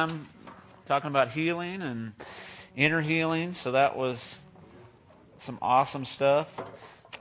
[0.00, 0.28] I'm
[0.86, 2.12] talking about healing and
[2.76, 3.52] inner healing.
[3.52, 4.38] So that was
[5.38, 6.54] some awesome stuff.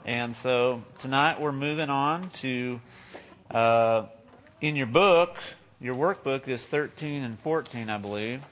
[0.06, 2.80] And so tonight we're moving on to,
[3.50, 4.04] uh,
[4.62, 5.38] in your book,
[5.82, 8.44] your workbook is 13 and 14, I believe.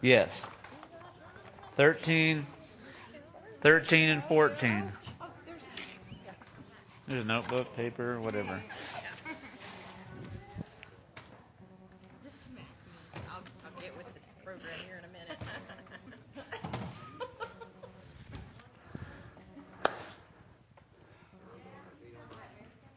[0.00, 0.46] Yes.
[1.76, 2.46] 13,
[3.62, 4.92] 13 and 14.
[7.08, 8.62] There's a notebook, paper, whatever.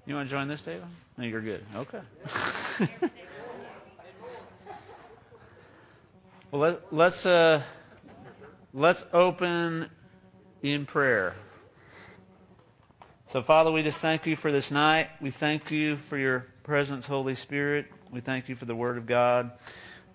[0.09, 0.87] You want to join this table?
[1.19, 1.63] No, you're good.
[1.75, 1.99] Okay.
[6.49, 7.61] well, let, let's uh,
[8.73, 9.87] let's open
[10.63, 11.35] in prayer.
[13.31, 15.09] So, Father, we just thank you for this night.
[15.21, 17.85] We thank you for your presence, Holy Spirit.
[18.09, 19.51] We thank you for the Word of God.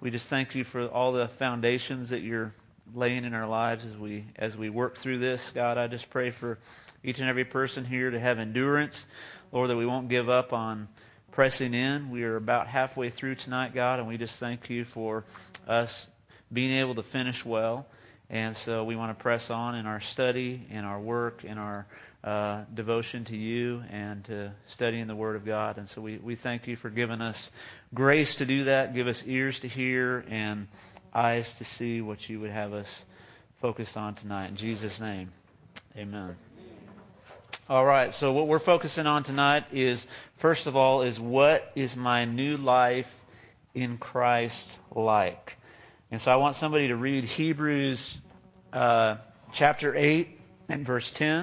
[0.00, 2.52] We just thank you for all the foundations that you're
[2.92, 5.52] laying in our lives as we as we work through this.
[5.54, 6.58] God, I just pray for
[7.04, 9.06] each and every person here to have endurance.
[9.54, 10.88] Lord, that we won't give up on
[11.30, 12.10] pressing in.
[12.10, 15.24] We are about halfway through tonight, God, and we just thank you for
[15.68, 16.08] us
[16.52, 17.86] being able to finish well.
[18.28, 21.86] And so we want to press on in our study, in our work, in our
[22.24, 25.78] uh, devotion to you, and to studying the Word of God.
[25.78, 27.52] And so we, we thank you for giving us
[27.94, 28.92] grace to do that.
[28.92, 30.66] Give us ears to hear and
[31.14, 33.04] eyes to see what you would have us
[33.60, 34.48] focus on tonight.
[34.48, 35.30] In Jesus' name,
[35.96, 36.34] amen.
[37.66, 41.96] All right, so what we're focusing on tonight is, first of all, is what is
[41.96, 43.16] my new life
[43.72, 45.56] in Christ like?
[46.10, 48.20] And so I want somebody to read Hebrews
[48.70, 49.16] uh,
[49.50, 51.42] chapter 8 and verse 10.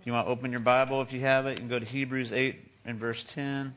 [0.00, 1.84] If you want to open your Bible, if you have it, you can go to
[1.84, 3.74] Hebrews 8 and verse 10.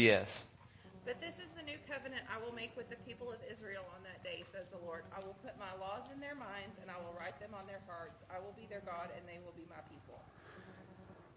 [0.00, 0.44] Yes.
[1.04, 4.02] But this is the new covenant I will make with the people of Israel on
[4.04, 5.04] that day, says the Lord.
[5.14, 7.80] I will put my laws in their minds, and I will write them on their
[7.86, 8.22] hearts.
[8.30, 10.22] I will be their God, and they will be my people.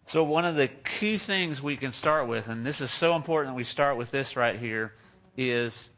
[0.07, 3.53] So, one of the key things we can start with, and this is so important
[3.53, 4.93] that we start with this right here,
[5.35, 5.89] is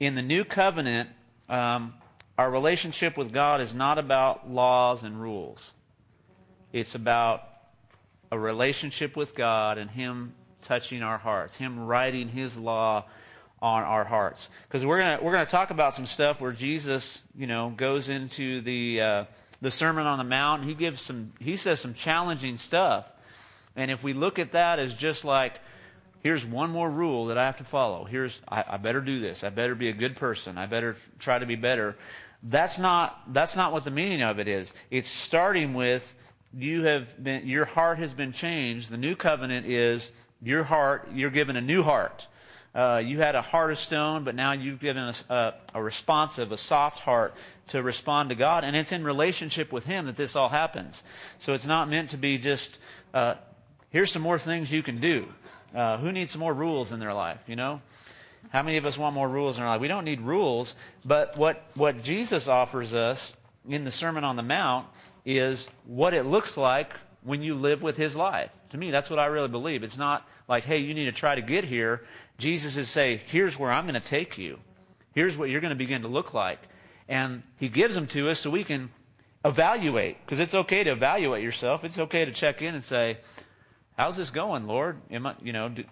[0.00, 1.10] in the new covenant,
[1.48, 1.94] um,
[2.38, 5.74] our relationship with God is not about laws and rules.
[6.72, 7.44] It's about
[8.32, 13.04] a relationship with God and Him touching our hearts, Him writing His law
[13.62, 14.48] on our hearts.
[14.68, 18.60] Because we're gonna we're gonna talk about some stuff where Jesus, you know, goes into
[18.60, 19.24] the uh,
[19.60, 20.64] the Sermon on the Mount.
[20.64, 23.06] he gives some he says some challenging stuff,
[23.76, 25.60] and if we look at that as just like
[26.22, 28.04] here's one more rule that I have to follow.
[28.04, 29.44] Here's I, I better do this.
[29.44, 30.58] I better be a good person.
[30.58, 31.96] I better try to be better.
[32.42, 34.72] That's not that's not what the meaning of it is.
[34.90, 36.14] It's starting with
[36.54, 38.90] you have been your heart has been changed.
[38.90, 42.26] The new covenant is your heart, you're given a new heart.
[42.74, 46.52] Uh, you had a heart of stone, but now you've given us a, a, responsive,
[46.52, 47.34] a soft heart
[47.68, 48.62] to respond to God.
[48.62, 51.02] And it's in relationship with Him that this all happens.
[51.38, 52.78] So it's not meant to be just,
[53.12, 53.34] uh,
[53.90, 55.26] here's some more things you can do.
[55.74, 57.80] Uh, who needs some more rules in their life, you know?
[58.50, 59.80] How many of us want more rules in our life?
[59.80, 60.74] We don't need rules,
[61.04, 63.36] but what, what Jesus offers us
[63.68, 64.86] in the Sermon on the Mount
[65.24, 66.92] is what it looks like
[67.22, 68.50] when you live with His life.
[68.70, 69.82] To me, that's what I really believe.
[69.82, 72.02] It's not like, hey, you need to try to get here.
[72.38, 74.58] Jesus is saying, here's where I'm going to take you.
[75.14, 76.60] Here's what you're going to begin to look like.
[77.08, 78.90] And he gives them to us so we can
[79.44, 80.24] evaluate.
[80.24, 81.84] Because it's okay to evaluate yourself.
[81.84, 83.18] It's okay to check in and say,
[83.98, 85.00] how's this going, Lord?
[85.10, 85.84] Am I, you know, do,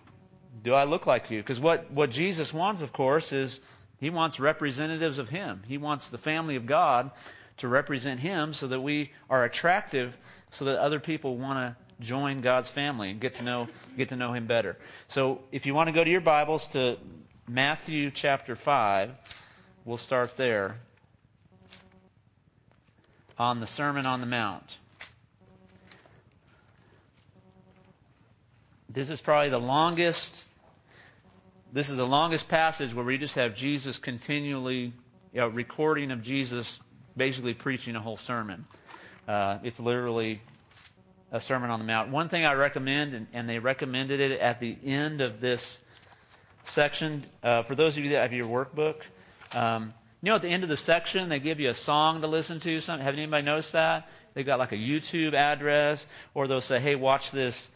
[0.63, 1.41] do I look like you?
[1.41, 3.61] Because what, what Jesus wants, of course, is
[3.99, 5.63] he wants representatives of him.
[5.67, 7.11] He wants the family of God
[7.59, 10.17] to represent him so that we are attractive
[10.51, 14.17] so that other people want to join God's family and get to know get to
[14.17, 14.77] know him better.
[15.09, 16.97] So if you want to go to your Bibles to
[17.49, 19.11] Matthew chapter 5,
[19.85, 20.77] we'll start there
[23.39, 24.79] on the Sermon on the Mount.
[28.89, 30.45] This is probably the longest
[31.71, 34.93] this is the longest passage where we just have Jesus continually
[35.35, 36.81] you know, recording of Jesus
[37.17, 38.65] basically preaching a whole sermon.
[39.29, 40.41] Uh, it's literally
[41.31, 42.11] a Sermon on the Mount.
[42.11, 45.81] One thing I recommend, and, and they recommended it at the end of this
[46.65, 49.03] section, uh, for those of you that have your workbook,
[49.53, 49.93] um,
[50.23, 52.59] you know, at the end of the section, they give you a song to listen
[52.61, 52.81] to.
[52.81, 54.09] Some, have anybody noticed that?
[54.35, 57.69] They've got like a YouTube address, or they'll say, hey, watch this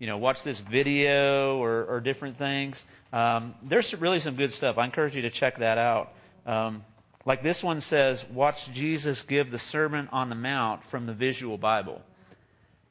[0.00, 2.84] you know, watch this video or, or different things.
[3.12, 4.78] Um, there's really some good stuff.
[4.78, 6.14] I encourage you to check that out.
[6.46, 6.84] Um,
[7.24, 11.58] like this one says, watch Jesus give the Sermon on the Mount from the Visual
[11.58, 12.00] Bible.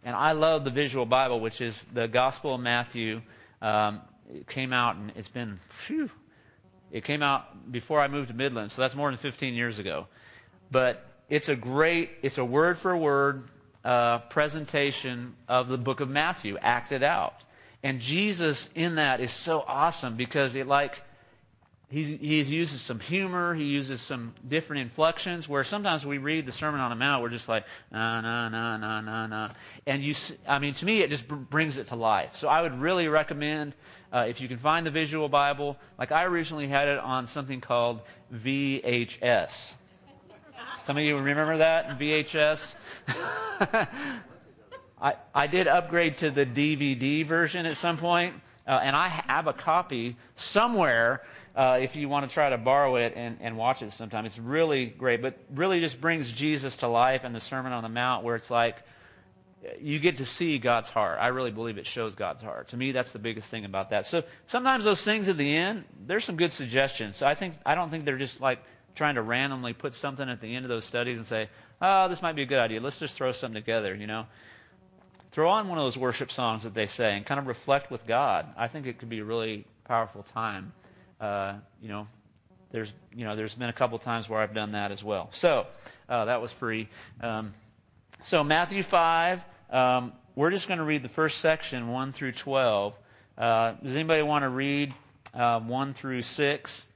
[0.03, 3.21] And I love the Visual Bible, which is the Gospel of Matthew.
[3.61, 6.09] Um, it came out, and it's been, phew,
[6.91, 10.07] it came out before I moved to Midland, so that's more than 15 years ago.
[10.71, 13.49] But it's a great, it's a word for word
[13.83, 17.35] uh, presentation of the book of Matthew, acted out.
[17.81, 21.01] And Jesus in that is so awesome because it like
[21.91, 23.55] He's, he uses some humor.
[23.55, 27.29] He uses some different inflections where sometimes we read the Sermon on the Mount, we're
[27.29, 29.49] just like, na, na, na, na, na, na.
[29.87, 30.13] And you,
[30.47, 32.35] I mean, to me, it just brings it to life.
[32.35, 33.73] So I would really recommend,
[34.13, 37.59] uh, if you can find the visual Bible, like I originally had it on something
[37.59, 38.01] called
[38.31, 39.73] VHS.
[40.83, 41.97] Some of you remember that?
[41.97, 42.75] VHS?
[45.01, 48.35] I, I did upgrade to the DVD version at some point,
[48.67, 51.23] uh, and I have a copy somewhere
[51.59, 54.25] uh, if you want to try to borrow it and, and watch it sometime.
[54.25, 57.89] It's really great, but really just brings Jesus to life and the Sermon on the
[57.89, 58.77] Mount, where it's like
[59.81, 61.17] you get to see God's heart.
[61.19, 62.69] I really believe it shows God's heart.
[62.69, 64.05] To me, that's the biggest thing about that.
[64.05, 67.17] So sometimes those things at the end, there's some good suggestions.
[67.17, 68.59] So I think I don't think they're just like
[68.95, 71.49] trying to randomly put something at the end of those studies and say,
[71.81, 72.79] "Oh, this might be a good idea.
[72.79, 74.27] Let's just throw something together." You know,
[75.33, 78.07] throw on one of those worship songs that they say and kind of reflect with
[78.07, 78.45] God.
[78.55, 80.71] I think it could be a really powerful time
[81.19, 82.07] uh, you know,
[82.71, 85.29] there's you know there's been a couple times where I've done that as well.
[85.33, 85.67] So
[86.07, 86.89] uh, that was free.
[87.21, 87.53] Um,
[88.23, 89.43] so Matthew five.
[89.69, 92.93] Um, we're just going to read the first section, one through twelve.
[93.37, 94.93] Uh, does anybody want to read
[95.33, 96.87] uh, one through six?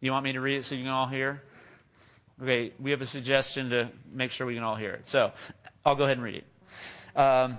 [0.00, 1.42] You want me to read it so you can all hear?
[2.42, 5.08] Okay, we have a suggestion to make sure we can all hear it.
[5.08, 5.32] So
[5.84, 7.18] I'll go ahead and read it.
[7.18, 7.58] Um,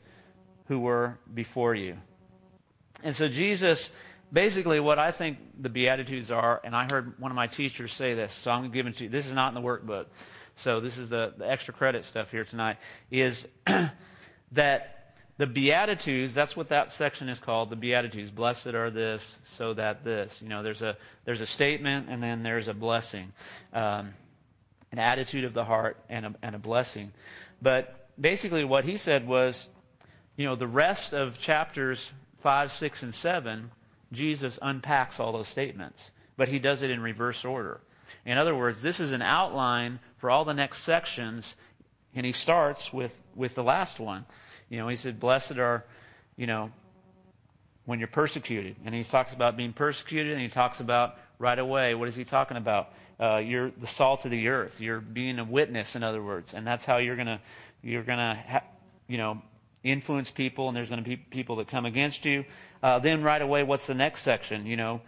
[0.71, 1.97] who were before you.
[3.03, 3.91] And so Jesus,
[4.31, 8.13] basically what I think the Beatitudes are, and I heard one of my teachers say
[8.13, 10.05] this, so I'm giving to you, this is not in the workbook,
[10.55, 12.77] so this is the, the extra credit stuff here tonight,
[13.11, 13.49] is
[14.53, 18.31] that the Beatitudes, that's what that section is called, the Beatitudes.
[18.31, 20.41] Blessed are this, so that this.
[20.41, 20.95] You know, there's a,
[21.25, 23.33] there's a statement and then there's a blessing,
[23.73, 24.13] um,
[24.93, 27.11] an attitude of the heart and a, and a blessing.
[27.61, 29.67] But basically what he said was,
[30.41, 33.69] you know, the rest of chapters 5, 6, and 7,
[34.11, 37.79] Jesus unpacks all those statements, but he does it in reverse order.
[38.25, 41.55] In other words, this is an outline for all the next sections,
[42.15, 44.25] and he starts with, with the last one.
[44.67, 45.85] You know, he said, Blessed are,
[46.35, 46.71] you know,
[47.85, 48.77] when you're persecuted.
[48.83, 52.23] And he talks about being persecuted, and he talks about right away, what is he
[52.23, 52.91] talking about?
[53.19, 54.81] Uh, you're the salt of the earth.
[54.81, 57.39] You're being a witness, in other words, and that's how you're gonna
[57.83, 58.63] you're gonna ha-
[59.07, 59.43] you know
[59.83, 62.45] influence people, and there's going to be people that come against you.
[62.83, 64.65] Uh, then right away, what's the next section?
[64.65, 65.01] You know,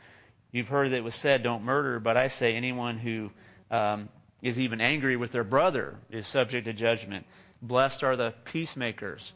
[0.51, 3.31] you've heard that it was said, "Don't murder," but I say anyone who
[3.71, 4.09] um,
[4.41, 7.25] is even angry with their brother is subject to judgment.
[7.61, 9.33] Blessed are the peacemakers.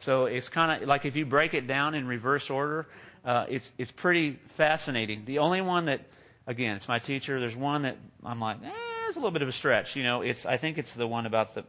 [0.00, 2.86] So it's kind of like if you break it down in reverse order,
[3.24, 5.24] uh, it's it's pretty fascinating.
[5.24, 6.02] The only one that,
[6.46, 7.40] again, it's my teacher.
[7.40, 8.70] There's one that I'm like, eh,
[9.08, 9.96] it's a little bit of a stretch.
[9.96, 11.64] You know, it's I think it's the one about the,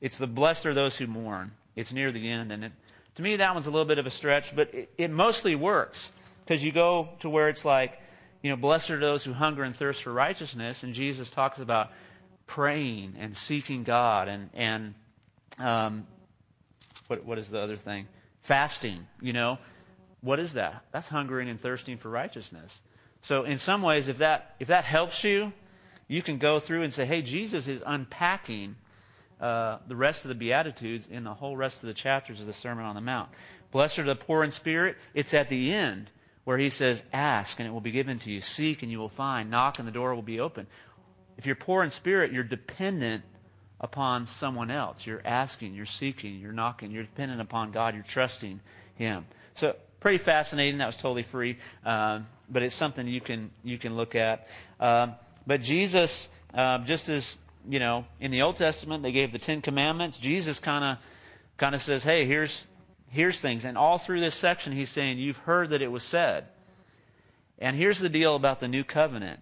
[0.00, 1.52] it's the blessed are those who mourn.
[1.76, 2.72] It's near the end, and it,
[3.16, 6.12] to me, that one's a little bit of a stretch, but it, it mostly works
[6.44, 8.00] because you go to where it's like,
[8.42, 11.90] you know, blessed are those who hunger and thirst for righteousness, and Jesus talks about
[12.46, 14.94] praying and seeking God, and and
[15.58, 16.06] um,
[17.06, 18.06] what what is the other thing?
[18.42, 19.06] Fasting.
[19.20, 19.58] You know,
[20.20, 20.84] what is that?
[20.92, 22.80] That's hungering and thirsting for righteousness.
[23.22, 25.52] So in some ways, if that if that helps you,
[26.08, 28.76] you can go through and say, hey, Jesus is unpacking
[29.44, 32.54] uh, the rest of the Beatitudes in the whole rest of the chapters of the
[32.54, 33.28] Sermon on the Mount.
[33.72, 34.96] Blessed are the poor in spirit.
[35.12, 36.10] It's at the end
[36.44, 38.40] where he says, Ask and it will be given to you.
[38.40, 39.50] Seek and you will find.
[39.50, 40.66] Knock and the door will be open.
[41.36, 43.22] If you're poor in spirit, you're dependent
[43.82, 45.06] upon someone else.
[45.06, 48.60] You're asking, you're seeking, you're knocking, you're dependent upon God, you're trusting
[48.94, 49.26] Him.
[49.52, 50.78] So, pretty fascinating.
[50.78, 54.48] That was totally free, um, but it's something you can you can look at.
[54.80, 57.36] Um, but Jesus, uh, just as
[57.68, 60.18] you know, in the Old Testament, they gave the Ten Commandments.
[60.18, 60.98] Jesus kind of
[61.56, 62.66] kind of says, "Hey, here's
[63.08, 66.46] here's things," and all through this section, he's saying, "You've heard that it was said."
[67.58, 69.40] And here's the deal about the new covenant.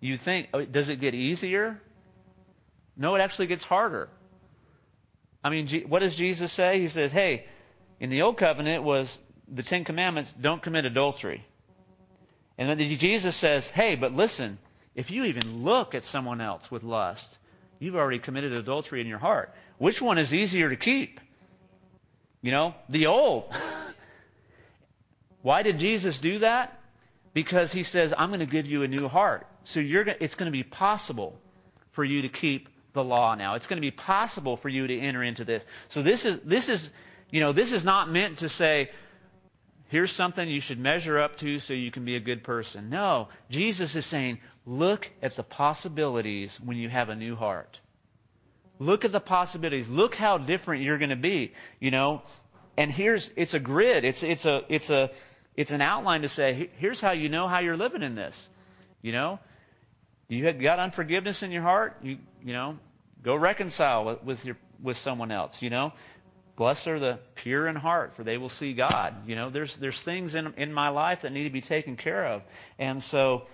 [0.00, 1.80] You think, oh, does it get easier?
[2.96, 4.08] No, it actually gets harder.
[5.42, 6.80] I mean, what does Jesus say?
[6.80, 7.46] He says, hey,
[7.98, 11.44] in the old covenant was the Ten Commandments, don't commit adultery.
[12.58, 14.58] And then Jesus says, hey, but listen,
[14.94, 17.38] if you even look at someone else with lust,
[17.80, 19.52] you've already committed adultery in your heart.
[19.78, 21.18] Which one is easier to keep?
[22.42, 23.52] You know, the old.
[25.42, 26.78] Why did Jesus do that?
[27.32, 29.46] Because he says, I'm going to give you a new heart.
[29.64, 31.38] So you're, it's going to be possible
[31.92, 33.54] for you to keep the law now.
[33.54, 35.64] It's going to be possible for you to enter into this.
[35.88, 36.90] So this is, this is,
[37.30, 38.90] you know, this is not meant to say,
[39.88, 42.90] here's something you should measure up to so you can be a good person.
[42.90, 44.38] No, Jesus is saying,
[44.70, 47.80] look at the possibilities when you have a new heart.
[48.78, 49.88] Look at the possibilities.
[49.88, 52.22] Look how different you're going to be, you know.
[52.76, 54.04] And here's, it's a grid.
[54.04, 55.10] It's, it's a, it's a,
[55.56, 58.48] it's an outline to say, here's how you know how you're living in this.
[59.02, 59.40] You know,
[60.28, 62.78] you have got unforgiveness in your heart, you, you know,
[63.24, 65.92] go reconcile with, with, your, with someone else, you know.
[66.54, 69.14] Blessed are the pure in heart, for they will see God.
[69.26, 72.26] You know, there's, there's things in, in my life that need to be taken care
[72.26, 72.42] of.
[72.78, 73.46] And so,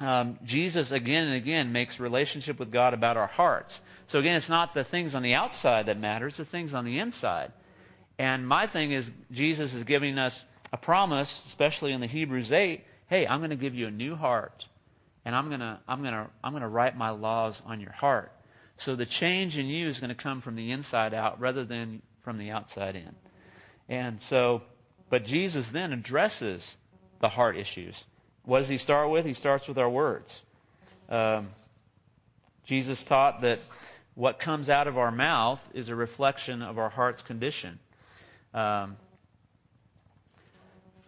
[0.00, 3.80] um, Jesus again and again makes relationship with God about our hearts.
[4.06, 6.84] So again, it's not the things on the outside that matter, it's the things on
[6.84, 7.52] the inside.
[8.18, 12.84] And my thing is, Jesus is giving us a promise, especially in the Hebrews 8
[13.08, 14.66] hey, I'm going to give you a new heart,
[15.24, 17.92] and I'm going to, I'm going to, I'm going to write my laws on your
[17.92, 18.32] heart.
[18.78, 22.02] So the change in you is going to come from the inside out rather than
[22.22, 23.14] from the outside in.
[23.88, 24.62] And so,
[25.08, 26.76] but Jesus then addresses
[27.20, 28.04] the heart issues.
[28.46, 29.26] What does he start with?
[29.26, 30.44] He starts with our words.
[31.08, 31.50] Um,
[32.64, 33.58] Jesus taught that
[34.14, 37.80] what comes out of our mouth is a reflection of our heart's condition.
[38.54, 38.96] Um,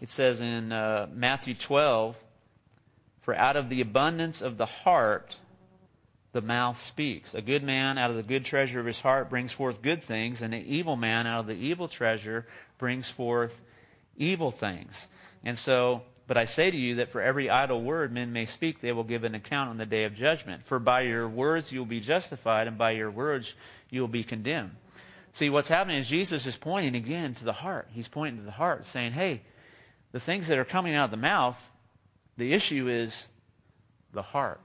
[0.00, 2.16] it says in uh, Matthew 12,
[3.22, 5.38] For out of the abundance of the heart,
[6.32, 7.34] the mouth speaks.
[7.34, 10.42] A good man out of the good treasure of his heart brings forth good things,
[10.42, 12.46] and an evil man out of the evil treasure
[12.78, 13.60] brings forth
[14.16, 15.08] evil things.
[15.44, 18.80] And so, but I say to you that for every idle word men may speak,
[18.80, 20.66] they will give an account on the day of judgment.
[20.66, 23.54] For by your words you will be justified, and by your words
[23.88, 24.72] you will be condemned.
[25.32, 27.88] See, what's happening is Jesus is pointing again to the heart.
[27.92, 29.40] He's pointing to the heart, saying, hey,
[30.12, 31.58] the things that are coming out of the mouth,
[32.36, 33.26] the issue is
[34.12, 34.60] the heart.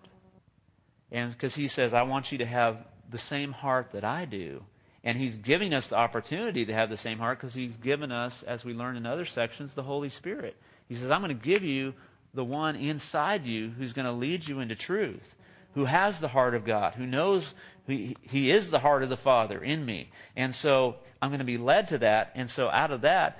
[1.12, 2.78] And because he says, I want you to have
[3.10, 4.66] the same heart that I do.
[5.02, 8.44] And he's giving us the opportunity to have the same heart because he's given us,
[8.44, 10.58] as we learn in other sections, the Holy Spirit.
[10.94, 11.96] He says, I'm going to give you
[12.36, 15.34] the one inside you who's going to lead you into truth,
[15.74, 17.56] who has the heart of God, who knows
[17.88, 20.12] he, he is the heart of the Father in me.
[20.36, 22.32] And so I'm going to be led to that.
[22.36, 23.40] And so out of that,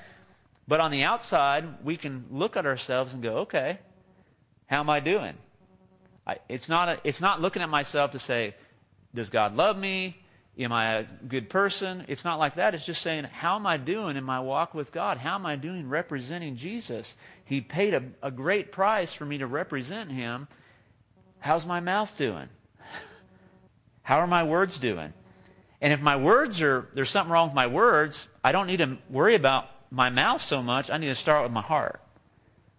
[0.68, 3.78] but on the outside, we can look at ourselves and go, okay,
[4.66, 5.36] how am I doing?
[6.26, 8.56] I, it's, not a, it's not looking at myself to say,
[9.14, 10.18] does God love me?
[10.58, 12.06] Am I a good person?
[12.08, 12.76] It's not like that.
[12.76, 15.18] It's just saying, how am I doing in my walk with God?
[15.18, 17.16] How am I doing representing Jesus?
[17.44, 20.48] He paid a, a great price for me to represent Him.
[21.40, 22.50] How's my mouth doing?
[24.04, 25.14] How are my words doing?
[25.82, 28.98] And if my words are, there's something wrong with my words, I don't need to
[29.10, 32.00] worry about my mouth so much, I need to start with my heart.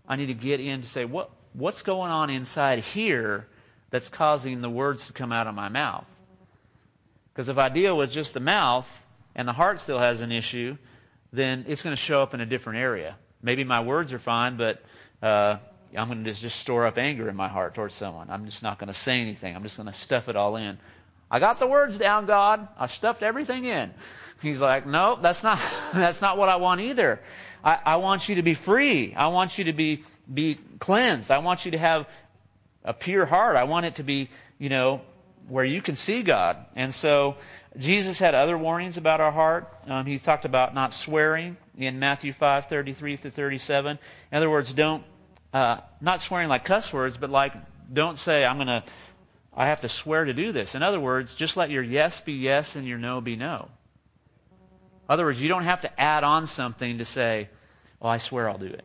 [0.09, 3.49] I need to get in to say, what, what's going on inside here
[3.91, 6.07] that's causing the words to come out of my mouth?
[7.35, 9.03] Because if I deal with just the mouth
[9.35, 10.77] and the heart still has an issue,
[11.33, 13.17] then it's going to show up in a different area.
[13.43, 14.81] Maybe my words are fine, but
[15.21, 15.57] uh,
[15.97, 18.31] I'm going to just, just store up anger in my heart towards someone.
[18.31, 19.57] I'm just not going to say anything.
[19.57, 20.79] I'm just going to stuff it all in.
[21.29, 22.69] I got the words down, God.
[22.79, 23.93] I stuffed everything in.
[24.41, 25.59] He's like, no, that's not,
[25.93, 27.21] that's not what I want either.
[27.65, 29.13] I, I want you to be free.
[29.15, 31.33] I want you to be, be cleansed.
[31.33, 32.07] I want you to have
[32.85, 33.57] a pure heart.
[33.57, 35.01] I want it to be, you know,
[35.49, 36.65] where you can see God.
[36.75, 37.37] And so
[37.77, 39.73] Jesus had other warnings about our heart.
[39.87, 43.99] Um, he talked about not swearing in Matthew 5, 33 to 37.
[44.31, 45.05] In other words, don't,
[45.53, 47.53] uh, not swearing like cuss words, but like,
[47.93, 48.83] don't say, I'm going to
[49.57, 50.75] I have to swear to do this.
[50.75, 53.69] In other words, just let your yes be yes and your no be no.
[55.09, 57.49] In other words, you don't have to add on something to say,
[58.01, 58.85] well, I swear I'll do it.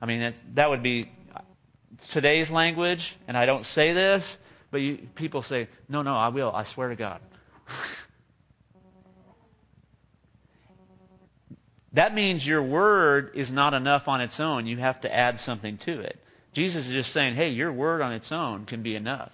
[0.00, 1.10] I mean, that would be
[2.08, 4.38] today's language, and I don't say this,
[4.76, 6.52] but you, people say, no, no, I will.
[6.54, 7.22] I swear to God.
[11.94, 14.66] that means your word is not enough on its own.
[14.66, 16.22] You have to add something to it.
[16.52, 19.32] Jesus is just saying, hey, your word on its own can be enough.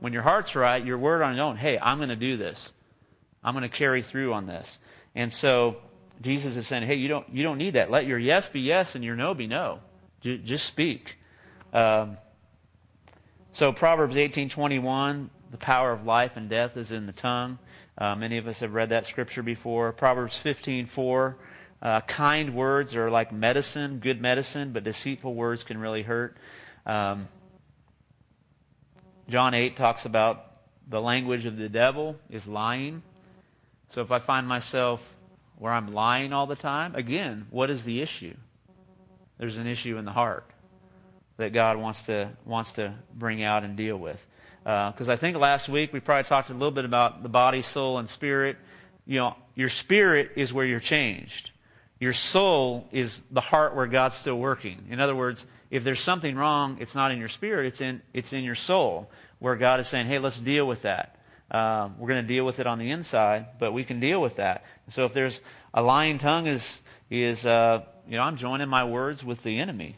[0.00, 2.70] When your heart's right, your word on its own, hey, I'm going to do this.
[3.42, 4.78] I'm going to carry through on this.
[5.14, 5.78] And so
[6.20, 7.90] Jesus is saying, hey, you don't, you don't need that.
[7.90, 9.78] Let your yes be yes and your no be no.
[10.20, 11.16] Just speak.
[11.72, 12.18] Um,
[13.52, 17.58] so Proverbs 18:21, the power of life and death is in the tongue.
[17.98, 19.92] Uh, many of us have read that scripture before.
[19.92, 21.36] Proverbs 15:4,
[21.82, 26.38] uh, kind words are like medicine, good medicine, but deceitful words can really hurt.
[26.86, 27.28] Um,
[29.28, 30.46] John 8 talks about
[30.88, 33.02] the language of the devil is lying.
[33.90, 35.14] So if I find myself
[35.56, 38.34] where I'm lying all the time, again, what is the issue?
[39.36, 40.51] There's an issue in the heart
[41.36, 44.24] that God wants to wants to bring out and deal with.
[44.62, 47.62] Because uh, I think last week we probably talked a little bit about the body,
[47.62, 48.56] soul, and spirit.
[49.06, 51.50] You know, your spirit is where you're changed.
[51.98, 54.86] Your soul is the heart where God's still working.
[54.90, 58.32] In other words, if there's something wrong, it's not in your spirit; it's in it's
[58.32, 61.16] in your soul, where God is saying, "Hey, let's deal with that."
[61.50, 64.36] Um, we're going to deal with it on the inside, but we can deal with
[64.36, 64.64] that.
[64.88, 65.40] So if there's
[65.74, 69.96] a lying tongue, is is uh, you know I'm joining my words with the enemy.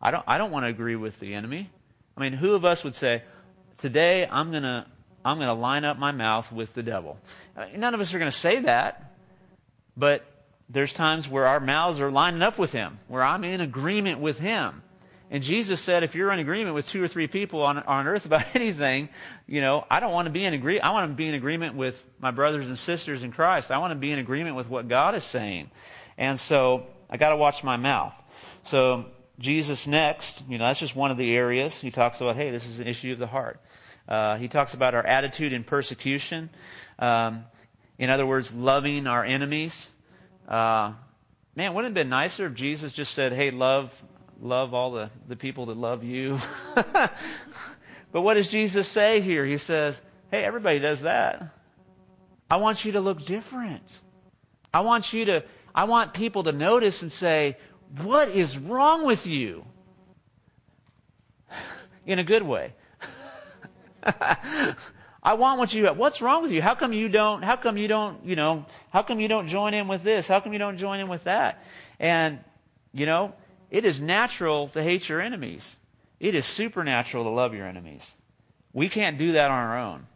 [0.00, 1.70] I don't, I don't want to agree with the enemy.
[2.16, 3.22] I mean, who of us would say,
[3.78, 4.86] today I'm going to
[5.24, 7.18] I'm going to line up my mouth with the devil?
[7.76, 9.14] None of us are going to say that,
[9.96, 10.24] but
[10.68, 14.38] there's times where our mouths are lining up with him, where I'm in agreement with
[14.38, 14.82] him.
[15.30, 18.24] And Jesus said, if you're in agreement with two or three people on, on earth
[18.24, 19.08] about anything,
[19.46, 20.80] you know, I don't want to be in agree.
[20.80, 23.70] I want to be in agreement with my brothers and sisters in Christ.
[23.70, 25.70] I want to be in agreement with what God is saying.
[26.16, 28.14] And so I got to watch my mouth.
[28.62, 29.06] So
[29.38, 31.80] Jesus next, you know, that's just one of the areas.
[31.80, 33.60] He talks about, hey, this is an issue of the heart.
[34.08, 36.50] Uh, he talks about our attitude in persecution.
[36.98, 37.44] Um,
[37.98, 39.90] in other words, loving our enemies.
[40.48, 40.92] Uh,
[41.54, 44.02] man, wouldn't it have been nicer if Jesus just said, hey, love,
[44.40, 46.40] love all the, the people that love you?
[46.74, 47.12] but
[48.12, 49.44] what does Jesus say here?
[49.44, 51.54] He says, hey, everybody does that.
[52.50, 53.82] I want you to look different.
[54.72, 57.56] I want you to, I want people to notice and say,
[58.02, 59.64] what is wrong with you?
[62.06, 62.72] In a good way.
[65.22, 65.98] I want what you have.
[65.98, 66.62] What's wrong with you?
[66.62, 69.74] How come you don't, how come you don't, you know, how come you don't join
[69.74, 70.28] in with this?
[70.28, 71.62] How come you don't join in with that?
[71.98, 72.38] And,
[72.92, 73.34] you know,
[73.70, 75.76] it is natural to hate your enemies.
[76.20, 78.14] It is supernatural to love your enemies.
[78.72, 80.06] We can't do that on our own.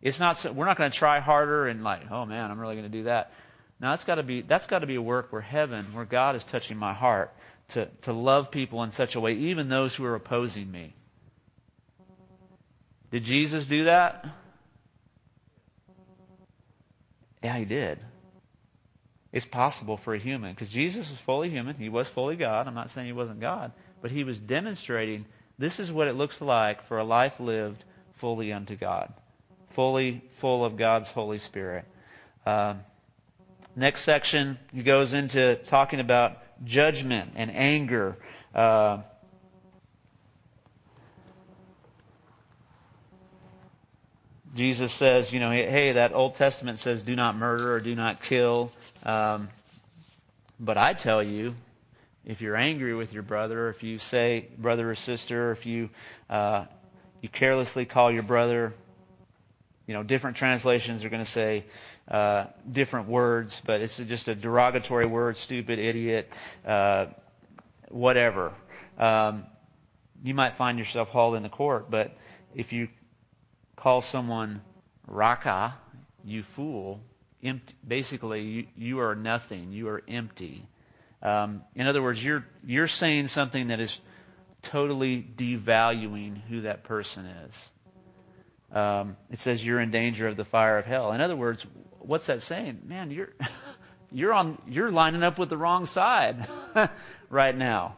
[0.00, 2.90] It's not, we're not going to try harder and like, oh man, I'm really going
[2.90, 3.32] to do that.
[3.80, 6.36] Now that's got to be that's got to be a work where heaven, where God
[6.36, 7.32] is touching my heart
[7.68, 10.94] to, to love people in such a way, even those who are opposing me.
[13.10, 14.26] Did Jesus do that?
[17.42, 17.98] Yeah, he did.
[19.32, 21.76] It's possible for a human because Jesus was fully human.
[21.76, 22.66] He was fully God.
[22.66, 25.26] I'm not saying he wasn't God, but he was demonstrating
[25.58, 27.84] this is what it looks like for a life lived
[28.14, 29.12] fully unto God,
[29.70, 31.84] fully full of God's Holy Spirit.
[32.46, 32.80] Um,
[33.76, 38.16] Next section, goes into talking about judgment and anger.
[38.54, 38.98] Uh,
[44.54, 48.22] Jesus says, you know, hey, that Old Testament says, do not murder or do not
[48.22, 48.70] kill.
[49.02, 49.48] Um,
[50.60, 51.56] but I tell you,
[52.24, 55.90] if you're angry with your brother, if you say brother or sister, or if you
[56.30, 56.66] uh,
[57.20, 58.72] you carelessly call your brother,
[59.86, 61.64] you know, different translations are going to say
[62.08, 66.30] uh, different words, but it's just a derogatory word, stupid, idiot,
[66.66, 67.06] uh,
[67.88, 68.52] whatever.
[68.98, 69.44] Um,
[70.22, 72.16] you might find yourself hauled into court, but
[72.54, 72.88] if you
[73.76, 74.62] call someone
[75.06, 75.74] raka,
[76.24, 77.00] you fool,
[77.42, 79.72] empty, basically you, you are nothing.
[79.72, 80.66] You are empty.
[81.22, 84.00] Um, in other words, you're, you're saying something that is
[84.62, 87.70] totally devaluing who that person is.
[88.72, 91.12] Um, it says you're in danger of the fire of hell.
[91.12, 91.64] In other words,
[92.06, 92.82] what's that saying?
[92.86, 93.32] Man, you're
[94.12, 96.48] you're on you're lining up with the wrong side
[97.30, 97.96] right now.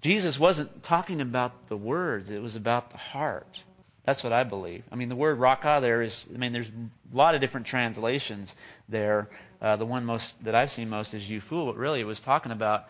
[0.00, 3.64] Jesus wasn't talking about the words, it was about the heart.
[4.08, 4.84] That's what I believe.
[4.90, 8.56] I mean, the word raka there is, I mean, there's a lot of different translations
[8.88, 9.28] there.
[9.60, 12.20] Uh, the one most that I've seen most is you fool, but really it was
[12.20, 12.86] talking about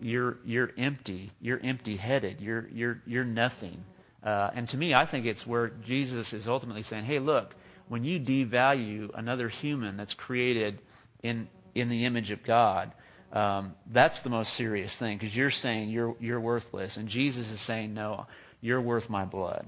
[0.00, 1.30] you're, you're empty.
[1.40, 2.40] You're empty headed.
[2.40, 3.84] You're, you're, you're nothing.
[4.24, 7.54] Uh, and to me, I think it's where Jesus is ultimately saying, hey, look,
[7.88, 10.80] when you devalue another human that's created
[11.22, 12.92] in, in the image of God,
[13.32, 16.96] um, that's the most serious thing because you're saying you're, you're worthless.
[16.96, 18.26] And Jesus is saying, no,
[18.60, 19.66] you're worth my blood.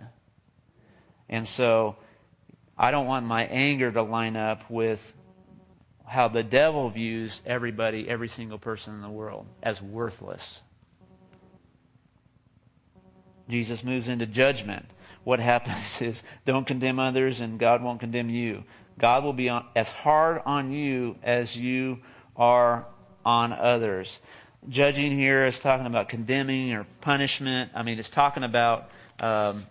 [1.28, 1.96] And so
[2.76, 5.14] I don't want my anger to line up with
[6.06, 10.62] how the devil views everybody, every single person in the world, as worthless.
[13.48, 14.86] Jesus moves into judgment.
[15.24, 18.64] What happens is don't condemn others and God won't condemn you.
[18.98, 22.00] God will be on, as hard on you as you
[22.36, 22.86] are
[23.24, 24.20] on others.
[24.68, 27.70] Judging here is talking about condemning or punishment.
[27.74, 29.66] I mean, it's talking about, um,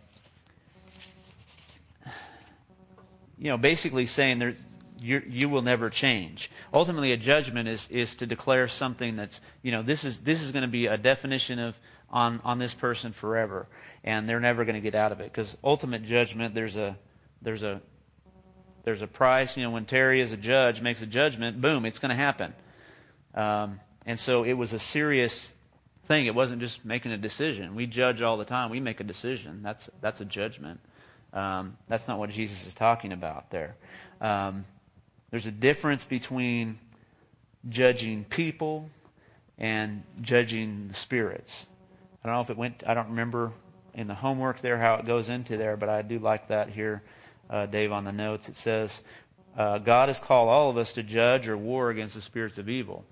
[3.38, 4.55] you know, basically saying there,
[4.99, 6.49] you, you will never change.
[6.73, 10.51] Ultimately, a judgment is, is to declare something that's, you know, this is, this is
[10.51, 11.77] going to be a definition of
[12.10, 13.67] on, on this person forever,
[14.07, 15.25] and they're never going to get out of it.
[15.25, 16.97] Because ultimate judgment, there's a,
[17.41, 17.81] there's a,
[18.85, 19.57] there's a price.
[19.57, 22.53] You know, when Terry, as a judge, makes a judgment, boom, it's going to happen.
[23.35, 25.51] Um, and so it was a serious
[26.07, 26.25] thing.
[26.25, 27.75] It wasn't just making a decision.
[27.75, 28.69] We judge all the time.
[28.69, 29.61] We make a decision.
[29.61, 30.79] That's that's a judgment.
[31.33, 33.75] Um, that's not what Jesus is talking about there.
[34.21, 34.63] Um,
[35.31, 36.79] there's a difference between
[37.67, 38.89] judging people
[39.57, 41.65] and judging the spirits.
[42.23, 43.51] I don't know if it went, I don't remember
[43.97, 47.01] in the homework there how it goes into there, but I do like that here,
[47.49, 48.47] uh, Dave, on the notes.
[48.47, 49.01] It says,
[49.57, 52.69] uh, God has called all of us to judge or war against the spirits of
[52.69, 53.03] evil.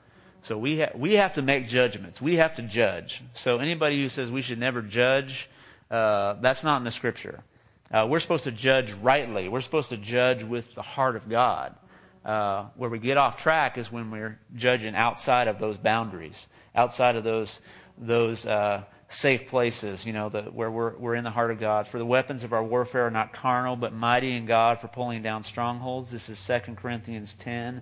[0.43, 2.21] So we, ha- we have to make judgments.
[2.21, 3.24] We have to judge.
[3.34, 5.50] So anybody who says we should never judge,
[5.89, 7.43] uh, that's not in the scripture.
[7.91, 9.50] Uh, we're supposed to judge rightly.
[9.50, 11.76] We're supposed to judge with the heart of God.
[12.24, 17.15] Uh, where we get off track is when we're judging outside of those boundaries, outside
[17.15, 17.60] of those
[18.00, 21.88] those uh, safe places, you know, the, where we're we're in the heart of God.
[21.88, 25.22] For the weapons of our warfare are not carnal, but mighty in God for pulling
[25.22, 26.12] down strongholds.
[26.12, 27.82] This is 2 Corinthians 10,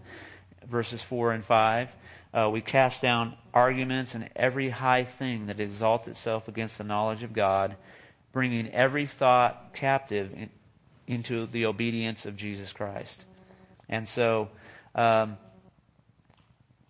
[0.68, 1.96] verses 4 and 5.
[2.34, 7.24] Uh, we cast down arguments and every high thing that exalts itself against the knowledge
[7.24, 7.76] of God
[8.34, 10.50] bringing every thought captive in,
[11.08, 13.26] into the obedience of Jesus Christ.
[13.88, 14.50] And so,
[14.96, 15.38] um,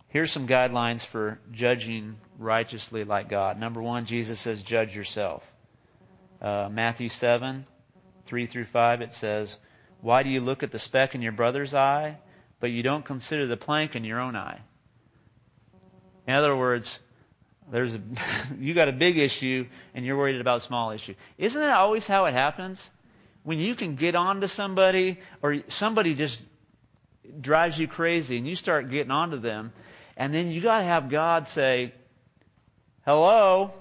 [0.07, 3.59] here's some guidelines for judging righteously like God.
[3.59, 5.43] Number one, Jesus says, judge yourself.
[6.41, 7.65] Uh, Matthew 7,
[8.25, 9.57] 3 through 5, it says,
[10.01, 12.17] Why do you look at the speck in your brother's eye,
[12.59, 14.59] but you don't consider the plank in your own eye?
[16.27, 16.99] In other words,
[17.71, 18.01] there's a,
[18.59, 21.15] you got a big issue and you're worried about a small issue.
[21.37, 22.91] Isn't that always how it happens?
[23.43, 26.43] When you can get on to somebody or somebody just
[27.39, 29.73] drives you crazy and you start getting on to them,
[30.15, 31.93] and then you got to have God say,
[33.05, 33.73] "Hello,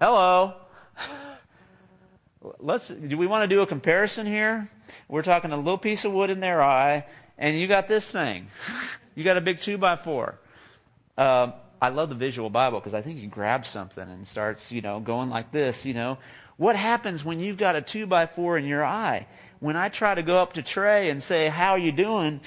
[0.00, 0.54] hello."
[2.58, 2.88] Let's.
[2.88, 4.70] Do we want to do a comparison here?
[5.08, 8.48] We're talking a little piece of wood in their eye, and you got this thing.
[9.16, 10.38] You got a big two by four.
[11.18, 14.80] Um, I love the visual Bible because I think he grabs something and starts, you
[14.80, 16.18] know, going like this, you know.
[16.56, 19.26] What happens when you've got a two by four in your eye?
[19.58, 22.40] When I try to go up to Trey and say, how are you doing?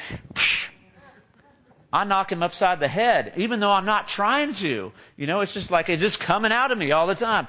[1.93, 4.91] I knock him upside the head, even though I'm not trying to.
[5.15, 7.45] You know, it's just like it's just coming out of me all the time.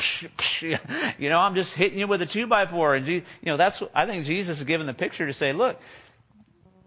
[0.60, 2.94] You know, I'm just hitting you with a two by four.
[2.94, 5.80] And, you know, that's, I think Jesus is giving the picture to say, look,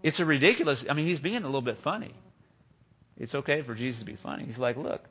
[0.04, 2.14] it's a ridiculous, I mean, he's being a little bit funny.
[3.18, 4.46] It's okay for Jesus to be funny.
[4.46, 5.06] He's like, look,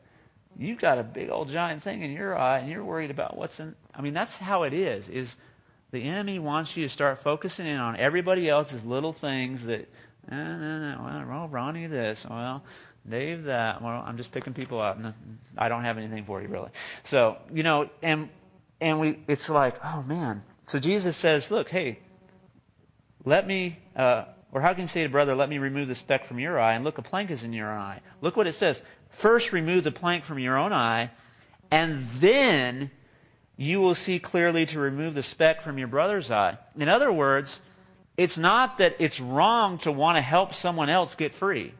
[0.56, 3.58] you've got a big old giant thing in your eye and you're worried about what's
[3.58, 5.08] in I mean, that's how it is.
[5.08, 5.36] Is
[5.90, 9.88] the enemy wants you to start focusing in on everybody else's little things that
[10.30, 11.26] no, no, no.
[11.28, 12.26] Well, Ronnie this.
[12.28, 12.62] Well,
[13.08, 13.82] Dave that.
[13.82, 14.98] Well, I'm just picking people up.
[15.56, 16.70] I don't have anything for you really.
[17.04, 18.28] So, you know, and
[18.80, 20.42] and we it's like, oh man.
[20.66, 22.00] So Jesus says, look, hey,
[23.24, 26.24] let me uh, or how can you say to brother, let me remove the speck
[26.24, 28.00] from your eye, and look, a plank is in your eye?
[28.20, 28.82] Look what it says.
[29.10, 31.10] First remove the plank from your own eye,
[31.70, 32.90] and then
[33.56, 36.58] you will see clearly to remove the speck from your brother's eye.
[36.78, 37.60] In other words,
[38.16, 41.74] it's not that it's wrong to want to help someone else get free.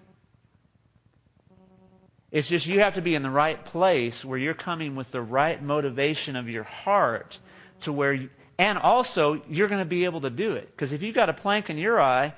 [2.31, 5.23] It's just you have to be in the right place where you're coming with the
[5.23, 7.39] right motivation of your heart
[7.81, 10.69] to where you, and also you're going to be able to do it.
[10.69, 12.35] Because if you've got a plank in your eye,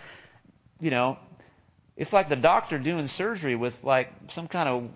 [0.80, 1.18] you know,
[1.96, 4.90] it's like the doctor doing surgery with like some kind of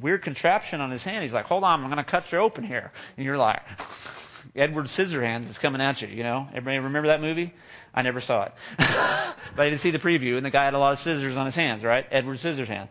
[0.00, 1.22] weird contraption on his hand.
[1.22, 2.92] He's like, hold on, I'm going to cut you open here.
[3.16, 3.62] And you're like,
[4.54, 6.46] Edward Scissorhands is coming at you, you know?
[6.50, 7.54] Everybody remember that movie?
[7.94, 8.52] I never saw it.
[8.78, 11.46] but I did see the preview, and the guy had a lot of scissors on
[11.46, 12.06] his hands, right?
[12.10, 12.88] Edward Scissorhands.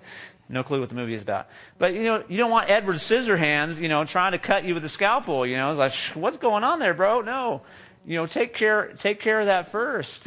[0.51, 1.47] No clue what the movie is about.
[1.77, 4.83] But you know, you don't want Edward Scissorhands, you know, trying to cut you with
[4.83, 5.45] a scalpel.
[5.45, 7.21] You know, it's like, what's going on there, bro?
[7.21, 7.61] No,
[8.03, 10.25] you know, take care, take care of that first.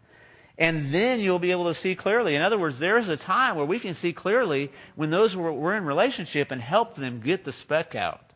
[0.58, 2.34] and then you'll be able to see clearly.
[2.34, 5.76] In other words, there is a time where we can see clearly when those we're
[5.76, 8.27] in relationship and help them get the speck out.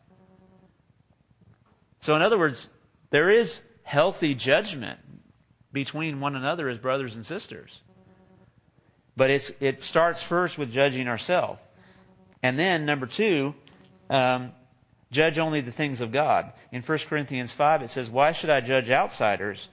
[2.03, 2.67] So, in other words,
[3.11, 4.99] there is healthy judgment
[5.71, 7.79] between one another as brothers and sisters.
[9.15, 11.61] But it's, it starts first with judging ourselves.
[12.43, 13.55] And then, number two,
[14.09, 14.51] um,
[15.11, 16.51] judge only the things of God.
[16.73, 19.69] In 1 Corinthians 5, it says, Why should I judge outsiders?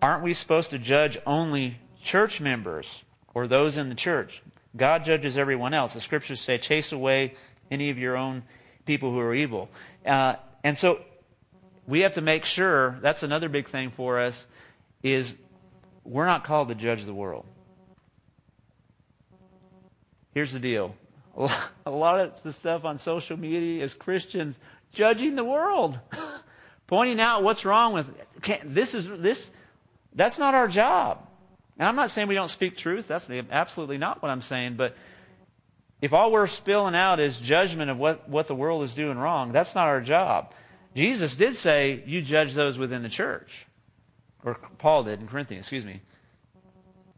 [0.00, 4.42] Aren't we supposed to judge only church members or those in the church?
[4.74, 5.92] God judges everyone else.
[5.92, 7.34] The scriptures say, Chase away
[7.70, 8.42] any of your own
[8.86, 9.68] people who are evil.
[10.04, 11.00] Uh, and so
[11.86, 14.46] we have to make sure that's another big thing for us
[15.02, 15.34] is
[16.04, 17.44] we're not called to judge the world.
[20.34, 20.94] Here's the deal.
[21.86, 24.58] A lot of the stuff on social media is Christians
[24.92, 25.98] judging the world,
[26.86, 28.06] pointing out what's wrong with
[28.64, 29.50] this is this
[30.14, 31.26] that's not our job.
[31.78, 33.08] And I'm not saying we don't speak truth.
[33.08, 34.74] That's absolutely not what I'm saying.
[34.74, 34.96] But
[36.00, 39.52] if all we're spilling out is judgment of what, what the world is doing wrong,
[39.52, 40.52] that's not our job.
[40.94, 43.66] Jesus did say, You judge those within the church.
[44.44, 46.00] Or Paul did in Corinthians, excuse me.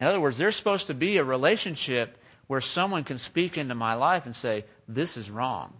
[0.00, 2.18] In other words, there's supposed to be a relationship
[2.48, 5.74] where someone can speak into my life and say, This is wrong.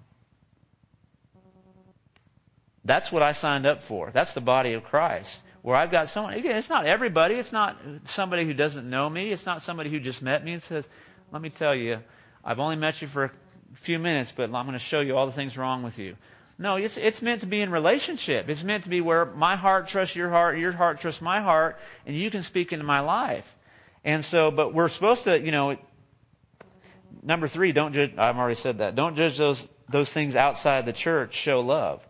[2.84, 4.10] That's what I signed up for.
[4.12, 5.42] That's the body of Christ.
[5.62, 7.36] Where I've got someone, again, it's not everybody.
[7.36, 9.30] It's not somebody who doesn't know me.
[9.30, 10.88] It's not somebody who just met me and says,
[11.32, 11.98] Let me tell you,
[12.44, 13.30] I've only met you for a
[13.74, 16.16] few minutes, but I'm going to show you all the things wrong with you.
[16.58, 18.48] No, it's, it's meant to be in relationship.
[18.48, 21.78] It's meant to be where my heart trusts your heart, your heart trusts my heart,
[22.06, 23.56] and you can speak into my life.
[24.04, 25.76] And so, but we're supposed to, you know,
[27.22, 28.94] number three, don't judge, I've already said that.
[28.94, 32.06] Don't judge those, those things outside the church, show love.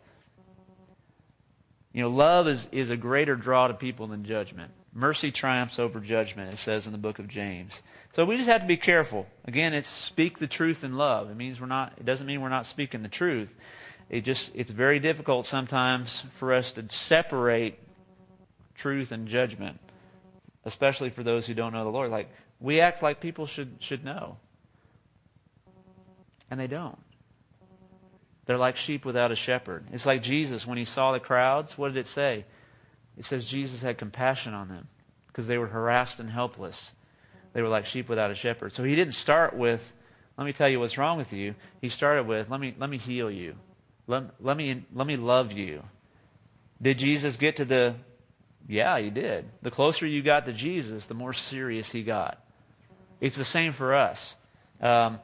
[1.92, 4.73] You know, love is, is a greater draw to people than judgment.
[4.94, 7.81] Mercy triumphs over judgment, it says in the book of James.
[8.12, 9.26] So we just have to be careful.
[9.46, 11.31] Again, it's speak the truth in love.
[11.31, 13.48] It means we're not it doesn't mean we're not speaking the truth.
[14.11, 17.78] It just it's very difficult sometimes for us to separate
[18.74, 19.81] truth and judgment,
[20.66, 22.11] especially for those who don't know the Lord.
[22.11, 22.28] Like
[22.61, 24.37] we act like people should should know.
[26.50, 26.98] And they don't.
[28.44, 29.87] They're like sheep without a shepherd.
[29.90, 31.78] It's like Jesus when he saw the crowds.
[31.78, 32.44] What did it say?
[33.16, 34.88] It says Jesus had compassion on them
[35.27, 36.94] because they were harassed and helpless.
[37.53, 38.72] They were like sheep without a shepherd.
[38.72, 39.94] So he didn't start with,
[40.38, 41.55] let me tell you what's wrong with you.
[41.81, 43.57] He started with, let me, let me heal you.
[44.07, 45.83] Let, let, me, let me love you.
[46.81, 47.94] Did Jesus get to the,
[48.68, 49.44] yeah, he did.
[49.62, 52.44] The closer you got to Jesus, the more serious he got.
[53.20, 54.37] It's the same for us.
[54.81, 55.20] Um,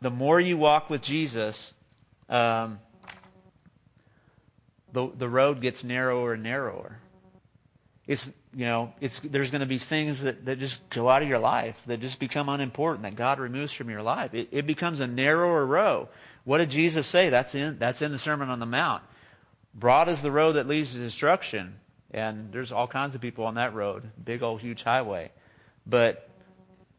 [0.00, 1.72] the more you walk with Jesus,
[2.28, 2.78] um,
[4.92, 6.98] the, the road gets narrower and narrower.
[8.06, 11.28] It's, you know, it's, there's going to be things that, that just go out of
[11.28, 14.34] your life, that just become unimportant, that God removes from your life.
[14.34, 16.08] It, it becomes a narrower road.
[16.44, 17.30] What did Jesus say?
[17.30, 19.04] That's in, that's in the Sermon on the Mount.
[19.74, 21.76] Broad is the road that leads to destruction,
[22.10, 25.30] and there's all kinds of people on that road, big old huge highway.
[25.86, 26.28] But,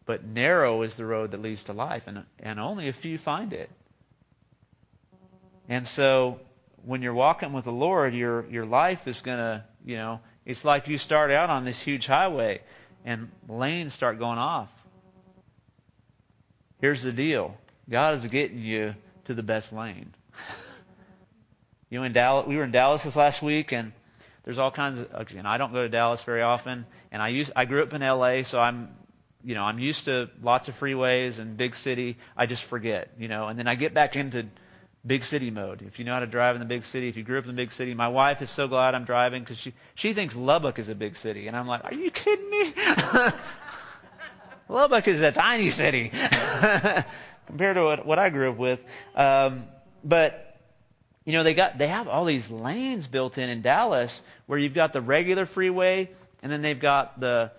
[0.05, 3.51] but narrow is the road that leads to life, and, and only a few find
[3.51, 3.69] it.
[5.67, 6.39] And so
[6.83, 10.65] when you're walking with the Lord, your, your life is going to, you know, it's
[10.65, 12.61] like you start out on this huge highway
[13.05, 14.69] and lanes start going off.
[16.79, 17.57] Here's the deal
[17.89, 20.13] God is getting you to the best lane.
[21.89, 23.93] you know, in Dallas, we were in Dallas this last week, and
[24.43, 25.07] there's all kinds of.
[25.13, 28.03] Again, I don't go to Dallas very often, and I used I grew up in
[28.03, 28.89] L.A., so I'm,
[29.43, 32.17] you know, I'm used to lots of freeways and big city.
[32.35, 34.47] I just forget, you know, and then I get back into
[35.05, 35.81] big city mode.
[35.81, 37.49] If you know how to drive in the big city, if you grew up in
[37.49, 40.79] the big city, my wife is so glad I'm driving because she, she thinks Lubbock
[40.79, 41.47] is a big city.
[41.47, 42.73] And I'm like, are you kidding me?
[44.69, 46.09] Lubbock is a tiny city
[47.47, 48.79] compared to what, what I grew up with.
[49.13, 49.65] Um,
[50.05, 50.57] but,
[51.25, 54.73] you know, they got, they have all these lanes built in in Dallas where you've
[54.73, 56.09] got the regular freeway
[56.41, 57.51] and then they've got the,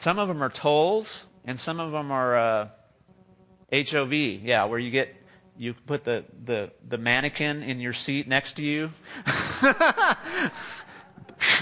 [0.00, 2.68] some of them are tolls and some of them are, uh,
[3.70, 5.14] HOV, yeah, where you get
[5.58, 8.90] you put the, the, the mannequin in your seat next to you.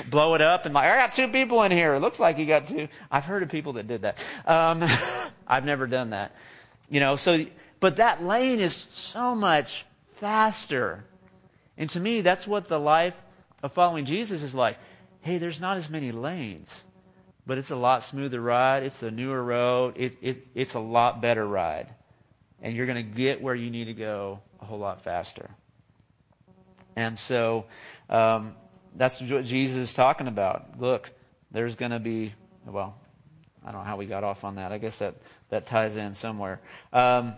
[0.08, 1.94] Blow it up and like, I got two people in here.
[1.94, 2.88] It looks like you got two.
[3.10, 4.18] I've heard of people that did that.
[4.46, 4.84] Um,
[5.46, 6.34] I've never done that.
[6.90, 7.46] You know, so,
[7.80, 9.84] but that lane is so much
[10.20, 11.04] faster.
[11.76, 13.16] And to me, that's what the life
[13.62, 14.78] of following Jesus is like.
[15.20, 16.84] Hey, there's not as many lanes.
[17.46, 18.82] but it's a lot smoother ride.
[18.82, 19.94] It's the newer road.
[19.96, 21.88] It, it, it's a lot better ride.
[22.66, 25.50] And you're going to get where you need to go a whole lot faster.
[26.96, 27.66] And so
[28.10, 28.56] um,
[28.96, 30.80] that's what Jesus is talking about.
[30.80, 31.12] Look,
[31.52, 32.34] there's going to be,
[32.66, 32.98] well,
[33.64, 34.72] I don't know how we got off on that.
[34.72, 35.14] I guess that,
[35.50, 36.58] that ties in somewhere.
[36.92, 37.34] Um,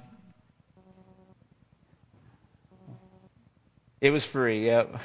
[4.00, 4.98] it was free, yep.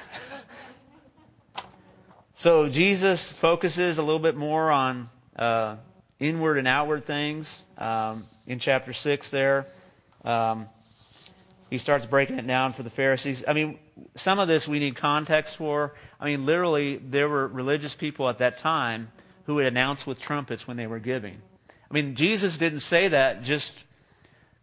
[2.34, 5.76] so Jesus focuses a little bit more on uh,
[6.18, 9.68] inward and outward things um, in chapter 6 there.
[10.24, 10.70] Um,
[11.70, 13.44] he starts breaking it down for the Pharisees.
[13.48, 13.80] I mean,
[14.16, 15.94] some of this we need context for.
[16.20, 19.12] I mean, literally, there were religious people at that time
[19.46, 21.42] who would announce with trumpets when they were giving.
[21.90, 23.84] I mean, Jesus didn't say that just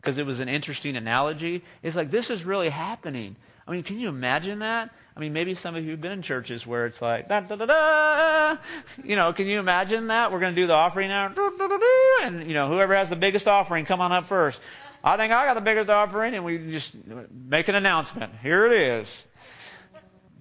[0.01, 1.63] because it was an interesting analogy.
[1.83, 3.37] It's like, this is really happening.
[3.67, 4.91] I mean, can you imagine that?
[5.17, 7.57] I mean, maybe some of you have been in churches where it's like, da, da,
[7.57, 8.57] da, da.
[9.05, 10.33] you know, can you imagine that?
[10.33, 11.29] We're going to do the offering now.
[11.29, 11.79] Da, da, da,
[12.23, 14.61] and, you know, whoever has the biggest offering, come on up first.
[15.03, 16.95] I think I got the biggest offering, and we just
[17.33, 18.35] make an announcement.
[18.43, 19.27] Here it is.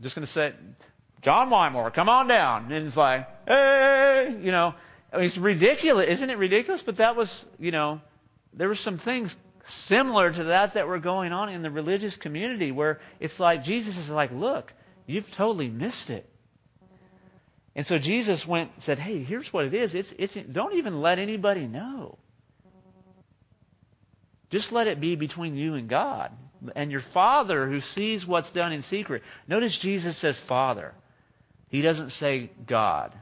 [0.02, 0.54] Just going to say,
[1.22, 2.72] John Wymore, come on down.
[2.72, 4.74] And it's like, hey, you know,
[5.12, 6.08] I mean, it's ridiculous.
[6.08, 6.82] Isn't it ridiculous?
[6.82, 8.02] But that was, you know,
[8.54, 12.72] there were some things similar to that that were going on in the religious community
[12.72, 14.74] where it's like Jesus is like, look,
[15.06, 16.28] you've totally missed it.
[17.76, 19.95] And so Jesus went and said, hey, here's what it is.
[19.95, 22.17] It's, it's, don't even let anybody know.
[24.50, 26.32] Just let it be between you and God
[26.76, 29.24] and your Father who sees what's done in secret.
[29.48, 30.94] Notice Jesus says Father.
[31.70, 33.14] He doesn't say God.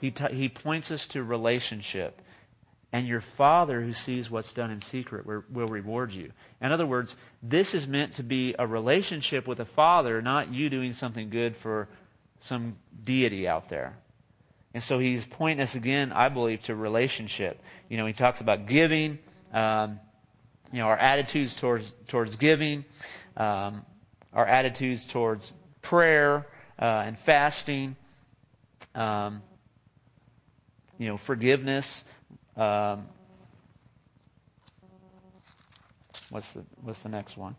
[0.00, 2.22] He, t- he points us to relationship.
[2.92, 6.32] And your Father who sees what's done in secret will, will reward you.
[6.62, 10.70] In other words, this is meant to be a relationship with a Father, not you
[10.70, 11.88] doing something good for
[12.40, 13.98] some deity out there.
[14.72, 17.60] And so he's pointing us again, I believe, to relationship.
[17.88, 19.18] You know, he talks about giving,
[19.52, 20.00] um,
[20.72, 22.84] you know, our attitudes towards towards giving,
[23.36, 23.84] um,
[24.32, 26.46] our attitudes towards prayer
[26.78, 27.96] uh, and fasting,
[28.94, 29.42] um,
[30.98, 32.04] you know, forgiveness.
[32.56, 33.06] Um,
[36.30, 37.56] what's the what's the next one?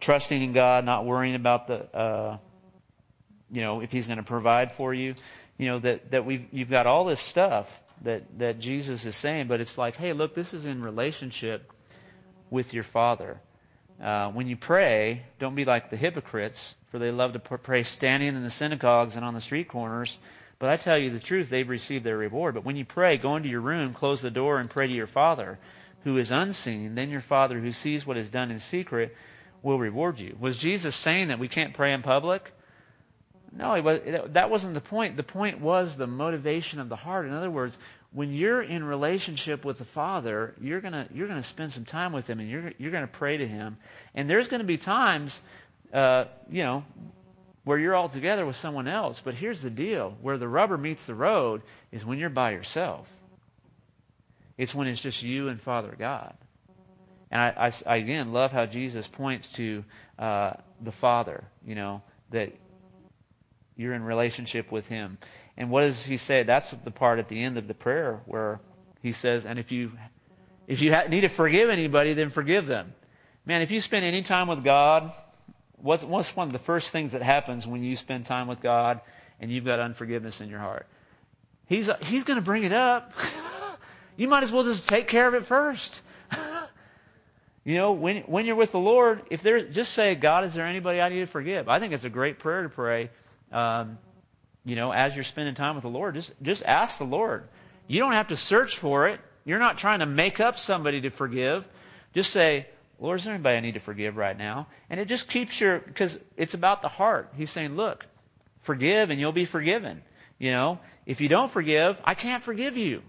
[0.00, 2.38] Trusting in God, not worrying about the, uh,
[3.50, 5.14] you know, if He's going to provide for you.
[5.58, 9.48] You know that that we've you've got all this stuff that that Jesus is saying,
[9.48, 11.72] but it's like, hey, look, this is in relationship
[12.50, 13.40] with your Father.
[14.02, 18.34] Uh, when you pray, don't be like the hypocrites, for they love to pray standing
[18.34, 20.18] in the synagogues and on the street corners
[20.58, 22.54] but I tell you the truth, they've received their reward.
[22.54, 25.06] But when you pray, go into your room, close the door, and pray to your
[25.06, 25.58] Father
[26.04, 26.94] who is unseen.
[26.94, 29.16] Then your Father who sees what is done in secret
[29.62, 30.36] will reward you.
[30.38, 32.52] Was Jesus saying that we can't pray in public?
[33.56, 33.80] No,
[34.28, 35.16] that wasn't the point.
[35.16, 37.26] The point was the motivation of the heart.
[37.26, 37.78] In other words,
[38.10, 42.26] when you're in relationship with the Father, you're gonna you're gonna spend some time with
[42.26, 43.76] Him, and you're you're gonna pray to Him.
[44.14, 45.40] And there's gonna be times,
[45.92, 46.84] uh, you know,
[47.62, 49.20] where you're all together with someone else.
[49.24, 51.62] But here's the deal where the rubber meets the road
[51.92, 53.08] is when you're by yourself.
[54.58, 56.34] It's when it's just you and Father God.
[57.30, 59.84] And I, I, I again love how Jesus points to
[60.18, 62.52] uh, the Father, you know, that
[63.76, 65.18] you're in relationship with Him.
[65.56, 66.42] And what does He say?
[66.42, 68.60] That's the part at the end of the prayer where
[69.02, 69.92] He says, and if you,
[70.66, 72.94] if you need to forgive anybody, then forgive them.
[73.46, 75.12] Man, if you spend any time with God,
[75.76, 79.00] what's, what's one of the first things that happens when you spend time with God
[79.38, 80.86] and you've got unforgiveness in your heart?
[81.66, 83.12] He's, he's going to bring it up.
[84.16, 86.02] you might as well just take care of it first.
[87.64, 90.66] you know, when, when you're with the Lord, if there's, just say, God, is there
[90.66, 91.68] anybody I need to forgive?
[91.68, 93.10] I think it's a great prayer to pray.
[93.54, 93.98] Um,
[94.64, 97.48] you know, as you're spending time with the Lord, just, just ask the Lord.
[97.86, 99.20] You don't have to search for it.
[99.44, 101.68] You're not trying to make up somebody to forgive.
[102.14, 102.66] Just say,
[102.98, 104.66] Lord, is there anybody I need to forgive right now?
[104.90, 107.32] And it just keeps your, because it's about the heart.
[107.36, 108.06] He's saying, look,
[108.62, 110.02] forgive and you'll be forgiven.
[110.38, 113.02] You know, if you don't forgive, I can't forgive you.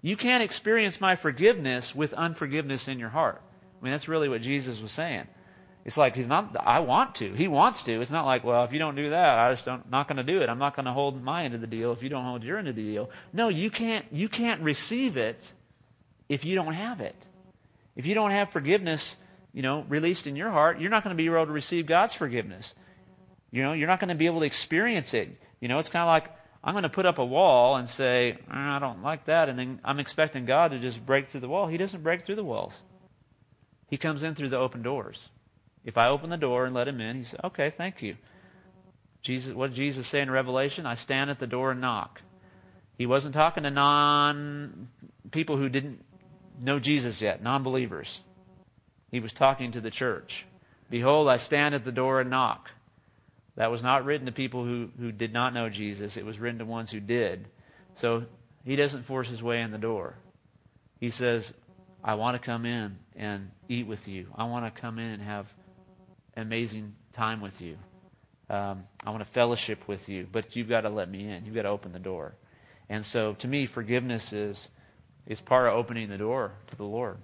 [0.00, 3.40] You can't experience my forgiveness with unforgiveness in your heart.
[3.80, 5.26] I mean, that's really what Jesus was saying.
[5.84, 6.56] It's like he's not.
[6.58, 7.34] I want to.
[7.34, 8.00] He wants to.
[8.00, 9.90] It's not like, well, if you don't do that, I just don't.
[9.90, 10.48] Not going to do it.
[10.48, 12.58] I'm not going to hold my end of the deal if you don't hold your
[12.58, 13.10] end of the deal.
[13.34, 14.06] No, you can't.
[14.10, 15.38] You can't receive it
[16.28, 17.16] if you don't have it.
[17.96, 19.16] If you don't have forgiveness,
[19.52, 22.14] you know, released in your heart, you're not going to be able to receive God's
[22.14, 22.74] forgiveness.
[23.50, 25.38] You know, you're not going to be able to experience it.
[25.60, 26.30] You know, it's kind of like
[26.64, 29.58] I'm going to put up a wall and say, uh, I don't like that, and
[29.58, 31.68] then I'm expecting God to just break through the wall.
[31.68, 32.72] He doesn't break through the walls.
[33.90, 35.28] He comes in through the open doors.
[35.84, 38.16] If I open the door and let him in, he says, okay, thank you.
[39.22, 40.86] Jesus, what did Jesus say in Revelation?
[40.86, 42.20] I stand at the door and knock.
[42.96, 44.88] He wasn't talking to non
[45.30, 46.04] people who didn't
[46.60, 48.20] know Jesus yet, non believers.
[49.10, 50.46] He was talking to the church.
[50.90, 52.70] Behold, I stand at the door and knock.
[53.56, 56.16] That was not written to people who, who did not know Jesus.
[56.16, 57.46] It was written to ones who did.
[57.96, 58.24] So
[58.64, 60.16] he doesn't force his way in the door.
[61.00, 61.54] He says,
[62.02, 64.26] I want to come in and eat with you.
[64.34, 65.46] I want to come in and have
[66.36, 67.76] amazing time with you.
[68.50, 71.46] Um, I want to fellowship with you, but you've got to let me in.
[71.46, 72.34] You've got to open the door.
[72.88, 74.68] And so, to me, forgiveness is
[75.26, 77.16] is part of opening the door to the Lord.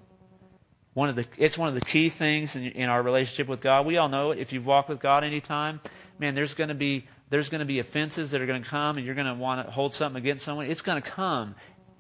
[0.95, 3.87] One of the it's one of the key things in, in our relationship with God.
[3.87, 4.39] We all know it.
[4.39, 5.81] If you've walked with God any time,
[6.19, 8.97] man, there's going to be there's going to be offenses that are going to come,
[8.97, 10.67] and you're going to want to hold something against someone.
[10.67, 11.55] It's going to come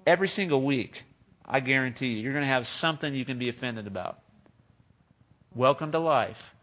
[0.06, 1.04] every single week.
[1.44, 4.20] I guarantee you, you're going to have something you can be offended about.
[5.54, 6.54] Welcome to life.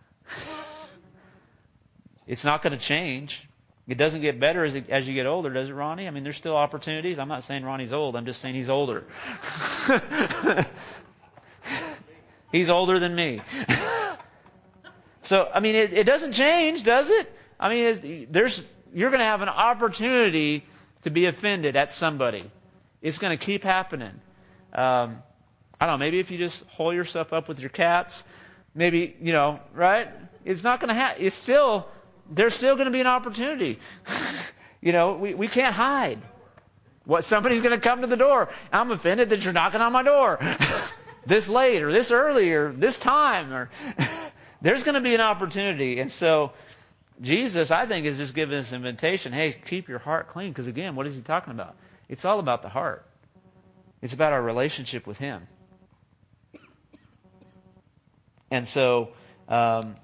[2.27, 3.47] It's not going to change.
[3.87, 6.07] It doesn't get better as, it, as you get older, does it, Ronnie?
[6.07, 7.19] I mean, there's still opportunities.
[7.19, 8.17] I'm not saying Ronnie's old.
[8.17, 9.05] I'm just saying he's older.
[12.51, 13.41] he's older than me.
[15.21, 17.33] so, I mean, it, it, doesn't change, does it?
[17.57, 20.65] I mean, there's you're going to have an opportunity
[21.03, 22.49] to be offended at somebody.
[23.01, 24.19] It's going to keep happening.
[24.73, 25.23] Um,
[25.79, 25.97] I don't know.
[25.97, 28.23] Maybe if you just hole yourself up with your cats,
[28.77, 30.07] maybe you know, right?
[30.45, 31.25] It's not going to happen.
[31.25, 31.89] It's still
[32.29, 33.79] there's still going to be an opportunity.
[34.81, 36.19] you know, we, we can't hide.
[37.03, 38.49] What somebody's going to come to the door.
[38.71, 40.39] I'm offended that you're knocking on my door
[41.25, 43.69] this late or this early or this time or
[44.61, 45.99] there's going to be an opportunity.
[45.99, 46.51] And so
[47.21, 49.33] Jesus, I think, is just giving us an invitation.
[49.33, 50.51] Hey, keep your heart clean.
[50.51, 51.75] Because again, what is he talking about?
[52.09, 53.05] It's all about the heart.
[54.01, 55.47] It's about our relationship with him.
[58.51, 59.09] And so
[59.47, 59.95] um,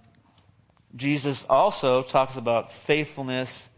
[0.95, 3.69] Jesus also talks about faithfulness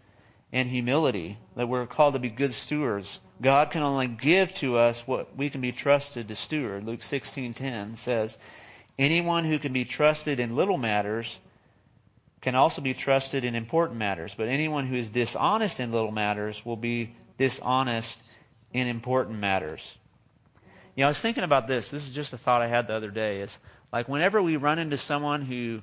[0.51, 3.20] and humility, that we're called to be good stewards.
[3.41, 6.86] God can only give to us what we can be trusted to steward.
[6.86, 8.38] Luke 16:10 says,
[8.97, 11.39] "Anyone who can be trusted in little matters
[12.41, 16.66] can also be trusted in important matters, but anyone who is dishonest in little matters
[16.66, 18.24] will be dishonest
[18.72, 19.97] in important matters."
[20.95, 21.89] You know, I was thinking about this.
[21.89, 23.41] This is just a thought I had the other day.
[23.41, 23.59] Is
[23.92, 25.82] like whenever we run into someone who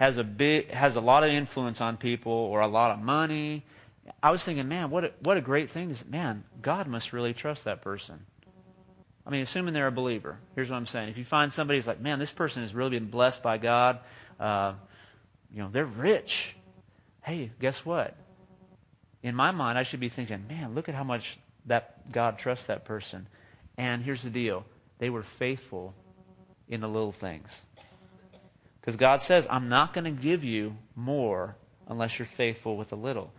[0.00, 3.62] has a big has a lot of influence on people or a lot of money.
[4.22, 7.34] I was thinking, man, what a, what a great thing is man, God must really
[7.34, 8.24] trust that person.
[9.26, 10.38] I mean, assuming they're a believer.
[10.54, 12.90] Here's what I'm saying: if you find somebody who's like, man, this person has really
[12.90, 14.00] been blessed by God,
[14.40, 14.72] uh,
[15.52, 16.56] you know, they're rich.
[17.22, 18.16] Hey, guess what?
[19.22, 22.66] In my mind, I should be thinking, man, look at how much that God trusts
[22.66, 23.26] that person.
[23.76, 24.64] And here's the deal:
[24.98, 25.94] they were faithful
[26.70, 27.62] in the little things.
[28.80, 31.56] Because God says, I'm not going to give you more
[31.86, 33.32] unless you're faithful with a little.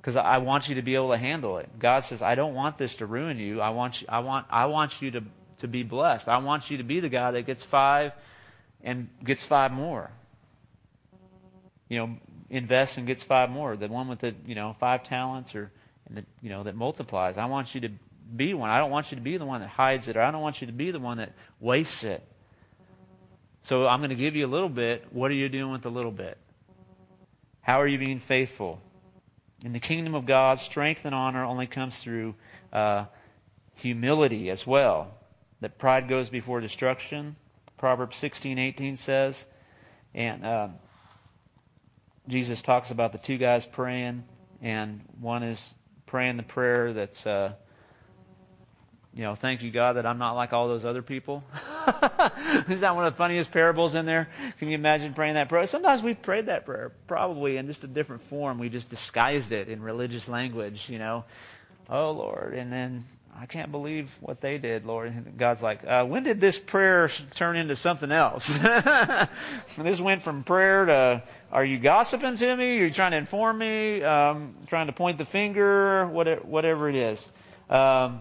[0.00, 1.68] Because I want you to be able to handle it.
[1.78, 3.60] God says, I don't want this to ruin you.
[3.60, 5.22] I want you, I want, I want you to,
[5.58, 6.28] to be blessed.
[6.28, 8.12] I want you to be the guy that gets five
[8.82, 10.10] and gets five more.
[11.88, 12.16] You know,
[12.48, 13.76] invests and gets five more.
[13.76, 15.70] The one with the, you know, five talents or,
[16.08, 17.36] and the, you know, that multiplies.
[17.36, 17.90] I want you to
[18.34, 18.70] be one.
[18.70, 20.62] I don't want you to be the one that hides it, or I don't want
[20.62, 22.26] you to be the one that wastes it.
[23.62, 25.06] So I'm going to give you a little bit.
[25.10, 26.38] What are you doing with a little bit?
[27.60, 28.80] How are you being faithful?
[29.64, 32.34] In the kingdom of God, strength and honor only comes through
[32.72, 33.04] uh,
[33.74, 35.14] humility as well.
[35.60, 37.36] That pride goes before destruction.
[37.76, 39.46] Proverbs 16:18 says,
[40.14, 40.68] and uh,
[42.26, 44.24] Jesus talks about the two guys praying,
[44.60, 45.74] and one is
[46.06, 47.52] praying the prayer that's uh,
[49.12, 51.42] you know, thank you, God, that I'm not like all those other people.
[52.68, 54.28] Is that one of the funniest parables in there?
[54.58, 55.66] Can you imagine praying that prayer?
[55.66, 58.58] Sometimes we've prayed that prayer, probably in just a different form.
[58.58, 61.24] We just disguised it in religious language, you know.
[61.88, 62.54] Oh, Lord.
[62.54, 63.04] And then
[63.36, 65.08] I can't believe what they did, Lord.
[65.08, 68.46] And God's like, uh, when did this prayer turn into something else?
[69.76, 72.78] this went from prayer to, are you gossiping to me?
[72.78, 74.04] Are you trying to inform me?
[74.04, 76.06] Um, trying to point the finger?
[76.06, 77.28] Whatever it is.
[77.68, 78.20] Um,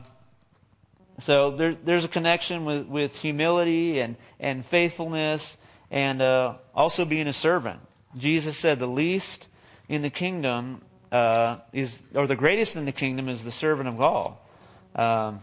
[1.24, 5.57] so there, there's a connection with, with humility and, and faithfulness
[5.91, 7.80] and uh, also being a servant.
[8.17, 9.47] Jesus said the least
[9.88, 14.01] in the kingdom uh, is, or the greatest in the kingdom is the servant of
[14.01, 14.45] all.
[14.95, 15.41] Um,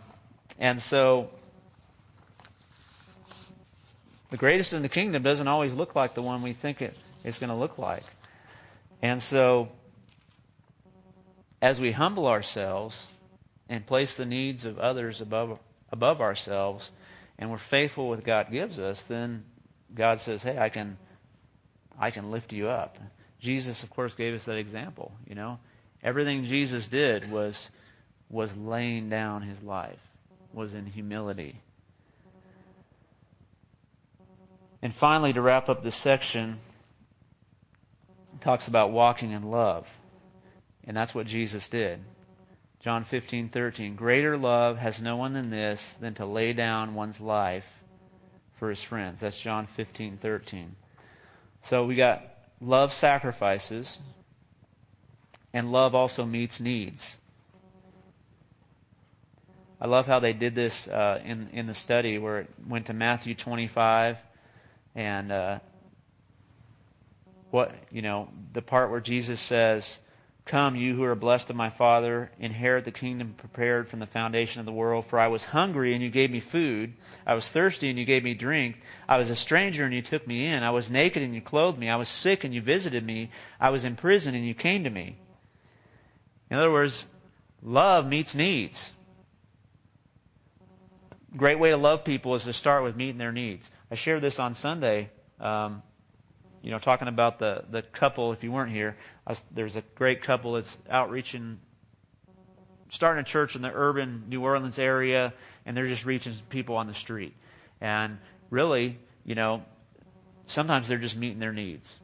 [0.59, 1.31] and so
[4.31, 7.39] the greatest in the kingdom doesn't always look like the one we think it is
[7.39, 8.05] going to look like.
[9.03, 9.69] And so
[11.61, 13.09] as we humble ourselves
[13.69, 15.59] and place the needs of others above
[15.91, 16.91] above ourselves
[17.39, 19.45] and we're faithful with God gives us, then
[19.95, 20.99] God says, "Hey, I can
[21.99, 22.99] I can lift you up."
[23.41, 25.13] Jesus, of course, gave us that example.
[25.27, 25.59] You know,
[26.03, 27.71] everything Jesus did was
[28.29, 30.01] was laying down his life,
[30.53, 31.61] was in humility.
[34.83, 36.59] And finally, to wrap up this section,
[38.41, 39.89] talks about walking in love.
[40.85, 42.01] And that's what Jesus did.
[42.87, 43.97] John 15, 13.
[43.97, 47.83] Greater love has no one than this, than to lay down one's life
[48.55, 49.19] for his friends.
[49.19, 50.77] That's John 15, 13.
[51.63, 52.23] So we got
[52.61, 53.99] love sacrifices,
[55.53, 57.19] and love also meets needs.
[59.81, 62.93] I love how they did this uh, in in the study where it went to
[62.93, 64.17] Matthew 25,
[64.95, 65.59] and uh,
[67.51, 69.99] what you know the part where Jesus says,
[70.47, 74.61] Come, you who are blessed of my Father, inherit the kingdom prepared from the foundation
[74.61, 75.05] of the world.
[75.05, 76.95] For I was hungry, and you gave me food.
[77.27, 78.81] I was thirsty, and you gave me drink.
[79.09, 80.63] I was a stranger, and you took me in.
[80.63, 81.91] I was naked, and you clothed me.
[81.91, 83.33] I was sick, and you visited me.
[83.59, 85.17] I was in prison, and you came to me.
[86.49, 87.07] In other words,
[87.61, 88.93] love meets needs.
[91.37, 93.73] Great way to love people is to start with meeting their needs.
[93.91, 95.11] I shared this on Sunday.
[95.41, 95.83] Um,
[96.67, 100.21] you know, talking about the, the couple, if you weren't here, was, there's a great
[100.21, 101.61] couple that's outreaching,
[102.91, 105.33] starting a church in the urban New Orleans area,
[105.65, 107.35] and they're just reaching people on the street.
[107.81, 108.19] And
[108.51, 109.63] really, you know,
[110.47, 112.01] sometimes they're just meeting their needs.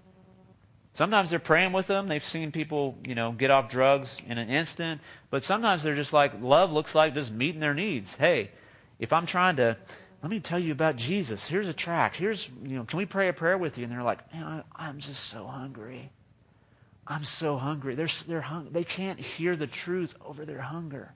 [0.94, 2.06] Sometimes they're praying with them.
[2.06, 5.00] They've seen people, you know, get off drugs in an instant.
[5.30, 8.14] But sometimes they're just like, love looks like just meeting their needs.
[8.14, 8.52] Hey,
[9.00, 9.76] if I'm trying to
[10.22, 11.44] let me tell you about Jesus.
[11.46, 12.14] Here's a track.
[12.14, 13.84] Here's, you know, can we pray a prayer with you?
[13.84, 16.12] And they're like, man, I, am just so hungry.
[17.06, 17.96] I'm so hungry.
[17.96, 21.12] They're, they're hung, they can't hear the truth over their hunger.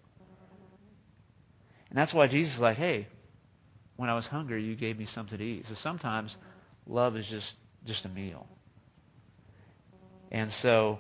[1.88, 3.06] And that's why Jesus is like, hey,
[3.94, 5.66] when I was hungry, you gave me something to eat.
[5.66, 6.36] So sometimes
[6.86, 8.48] love is just, just a meal.
[10.32, 10.98] And so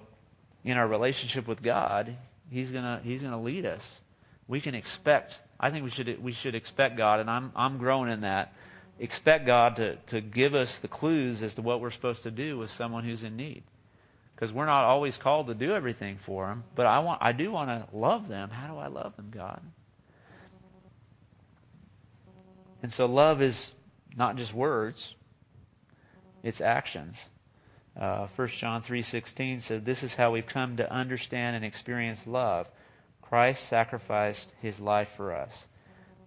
[0.64, 2.16] in our relationship with God,
[2.48, 4.00] He's gonna He's gonna lead us.
[4.48, 8.10] We can expect I think we should we should expect God, and I'm I'm growing
[8.10, 8.52] in that.
[8.98, 12.58] Expect God to to give us the clues as to what we're supposed to do
[12.58, 13.62] with someone who's in need,
[14.34, 16.64] because we're not always called to do everything for them.
[16.74, 18.50] But I want I do want to love them.
[18.50, 19.60] How do I love them, God?
[22.82, 23.72] And so love is
[24.14, 25.14] not just words;
[26.42, 27.26] it's actions.
[27.98, 32.68] Uh, 1 John 3:16 said, "This is how we've come to understand and experience love."
[33.28, 35.66] Christ sacrificed his life for us.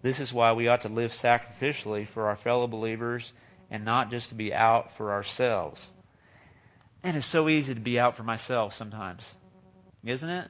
[0.02, 3.32] This is why we ought to live sacrificially for our fellow believers
[3.72, 5.94] and not just to be out for ourselves.
[7.02, 9.34] And it's so easy to be out for myself sometimes,
[10.04, 10.50] isn't it?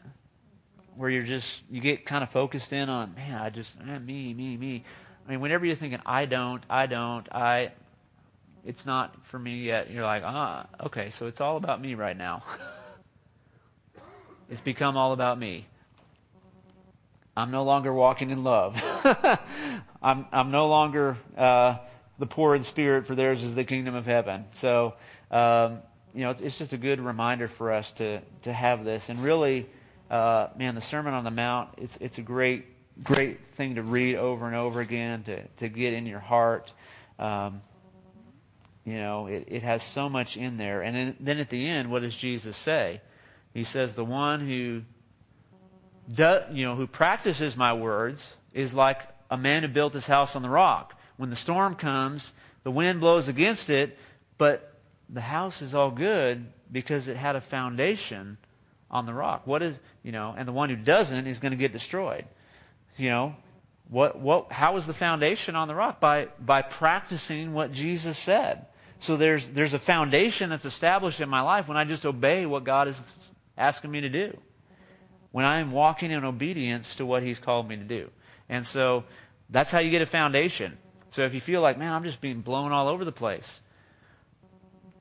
[0.96, 4.34] Where you're just, you get kind of focused in on, man, I just, man, me,
[4.34, 4.84] me, me.
[5.28, 7.74] I mean, whenever you're thinking, I don't, I don't, I,
[8.66, 12.18] it's not for me yet, you're like, ah, okay, so it's all about me right
[12.18, 12.44] now.
[14.50, 15.68] it's become all about me.
[17.40, 18.76] I'm no longer walking in love.
[20.02, 21.78] I'm, I'm no longer uh,
[22.18, 24.44] the poor in spirit, for theirs is the kingdom of heaven.
[24.52, 24.96] So,
[25.32, 25.80] um,
[26.14, 29.08] you know, it's, it's, just a good reminder for us to, to have this.
[29.08, 29.70] And really,
[30.12, 32.66] uh, man, the Sermon on the Mount, it's, it's a great,
[33.02, 36.74] great thing to read over and over again, to, to get in your heart.
[37.20, 37.62] Um,
[38.84, 40.82] you know, it, it has so much in there.
[40.82, 43.00] And then, then at the end, what does Jesus say?
[43.54, 44.82] He says, The one who
[46.10, 50.42] you know, who practices my words is like a man who built his house on
[50.42, 51.00] the rock.
[51.18, 52.34] When the storm comes,
[52.64, 53.98] the wind blows against it,
[54.38, 54.74] but
[55.10, 58.38] the house is all good because it had a foundation
[58.90, 59.46] on the rock.
[59.46, 62.26] What is, you know, and the one who doesn't is going to get destroyed.
[62.98, 63.36] You know,
[63.88, 66.00] what, what, how is the foundation on the rock?
[66.00, 68.66] By, by practicing what Jesus said.
[69.00, 72.64] So there's, there's a foundation that's established in my life when I just obey what
[72.64, 73.02] God is
[73.58, 74.38] asking me to do
[75.32, 78.10] when I am walking in obedience to what He's called me to do.
[78.48, 79.04] And so
[79.50, 80.78] that's how you get a foundation.
[81.12, 83.62] So if you feel like, man, I'm just being blown all over the place,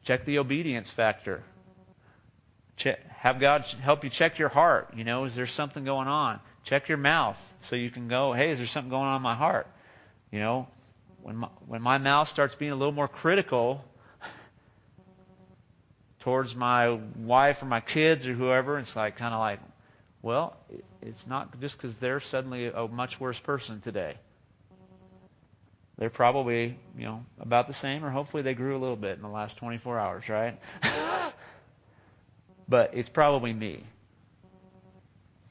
[0.05, 1.43] check the obedience factor.
[2.76, 4.91] Check, have God help you check your heart.
[4.95, 6.41] You know, is there something going on?
[6.64, 9.35] Check your mouth so you can go, hey, is there something going on in my
[9.35, 9.66] heart?
[10.31, 10.68] You know,
[11.22, 13.85] when my, when my mouth starts being a little more critical
[16.20, 19.61] towards my wife or my kids or whoever, it's like kind of like,
[20.23, 20.57] well,
[21.01, 24.16] it's not just because they're suddenly a much worse person today.
[25.99, 29.23] They're probably, you know, about the same, or hopefully they grew a little bit in
[29.23, 30.59] the last 24 hours, right?
[32.69, 33.83] but it's probably me.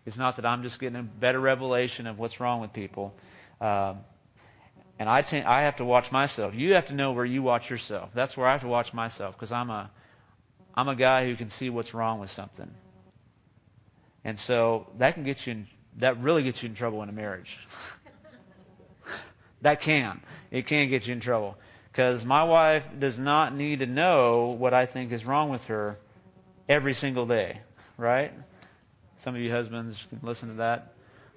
[0.05, 3.13] It's not that I'm just getting a better revelation of what's wrong with people.
[3.59, 3.97] Um,
[4.99, 6.55] and I, t- I have to watch myself.
[6.55, 8.11] You have to know where you watch yourself.
[8.13, 9.91] That's where I have to watch myself because I'm a,
[10.76, 12.72] I'm a guy who can see what's wrong with something.
[14.24, 17.13] And so that can get you in, that really gets you in trouble in a
[17.13, 17.59] marriage.
[19.61, 20.22] that can.
[20.51, 21.57] It can get you in trouble.
[21.91, 25.97] Because my wife does not need to know what I think is wrong with her
[26.70, 27.61] every single day,
[27.97, 28.32] right?
[29.24, 30.55] Some of you husbands can listen to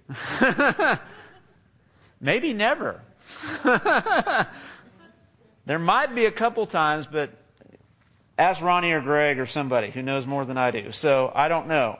[0.09, 1.01] that.
[2.21, 3.01] Maybe never.
[5.65, 7.31] there might be a couple times, but
[8.39, 10.93] ask Ronnie or Greg or somebody who knows more than I do.
[10.93, 11.99] So I don't know.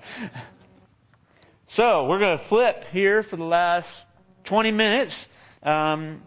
[1.73, 4.03] So we're going to flip here for the last
[4.43, 5.29] 20 minutes
[5.63, 6.21] um,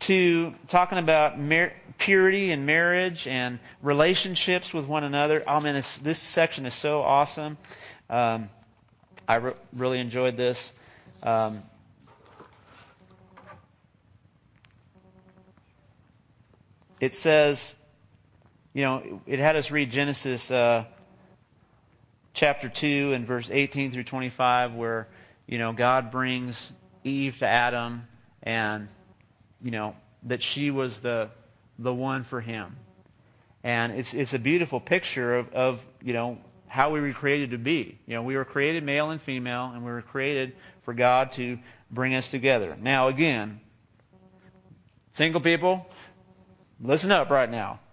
[0.00, 1.34] to talking about
[1.98, 5.46] purity and marriage and relationships with one another.
[5.46, 7.58] I mean, this section is so awesome.
[8.08, 8.48] Um,
[9.28, 10.72] I re- really enjoyed this.
[11.22, 11.62] Um,
[17.00, 17.74] it says,
[18.72, 20.86] you know, it had us read Genesis uh,
[22.36, 25.08] chapter 2 and verse 18 through 25, where,
[25.46, 26.70] you know, God brings
[27.02, 28.06] Eve to Adam
[28.42, 28.88] and,
[29.62, 31.30] you know, that she was the,
[31.78, 32.76] the one for him.
[33.64, 36.36] And it's, it's a beautiful picture of, of, you know,
[36.68, 37.98] how we were created to be.
[38.06, 41.58] You know, we were created male and female, and we were created for God to
[41.90, 42.76] bring us together.
[42.78, 43.60] Now, again,
[45.12, 45.86] single people,
[46.82, 47.80] listen up right now.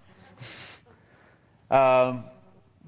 [1.72, 2.26] Um,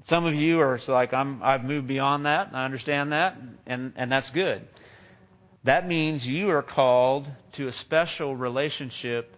[0.06, 2.50] some of you are like, I'm, I've moved beyond that.
[2.52, 3.36] I understand that,
[3.66, 4.64] and, and that's good.
[5.64, 9.36] That means you are called to a special relationship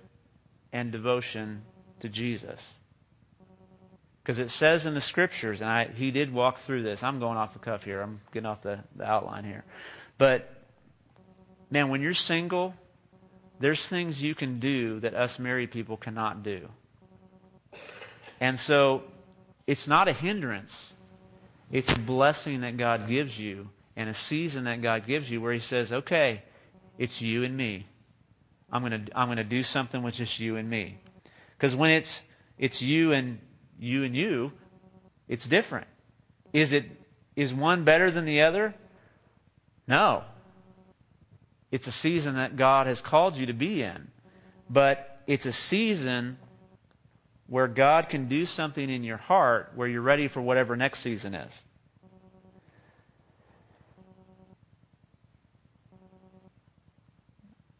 [0.70, 1.62] and devotion
[2.00, 2.74] to Jesus.
[4.22, 7.02] Because it says in the scriptures, and I, he did walk through this.
[7.02, 8.02] I'm going off the cuff here.
[8.02, 9.64] I'm getting off the, the outline here.
[10.18, 10.54] But,
[11.70, 12.74] man, when you're single,
[13.58, 16.68] there's things you can do that us married people cannot do.
[18.38, 19.04] And so
[19.68, 20.94] it's not a hindrance,
[21.70, 25.52] it's a blessing that God gives you and a season that God gives you where
[25.52, 26.42] He says, okay,
[26.96, 27.86] it's you and me.
[28.72, 30.96] I'm going to I'm going to do something with just you and me.
[31.56, 32.22] Because when it's
[32.56, 33.40] it's you and
[33.78, 34.52] you and you,
[35.28, 35.86] it's different.
[36.54, 36.86] Is it
[37.36, 38.74] is one better than the other?
[39.86, 40.24] No.
[41.70, 44.08] It's a season that God has called you to be in.
[44.70, 46.38] But it's a season
[47.48, 51.34] where God can do something in your heart where you're ready for whatever next season
[51.34, 51.64] is.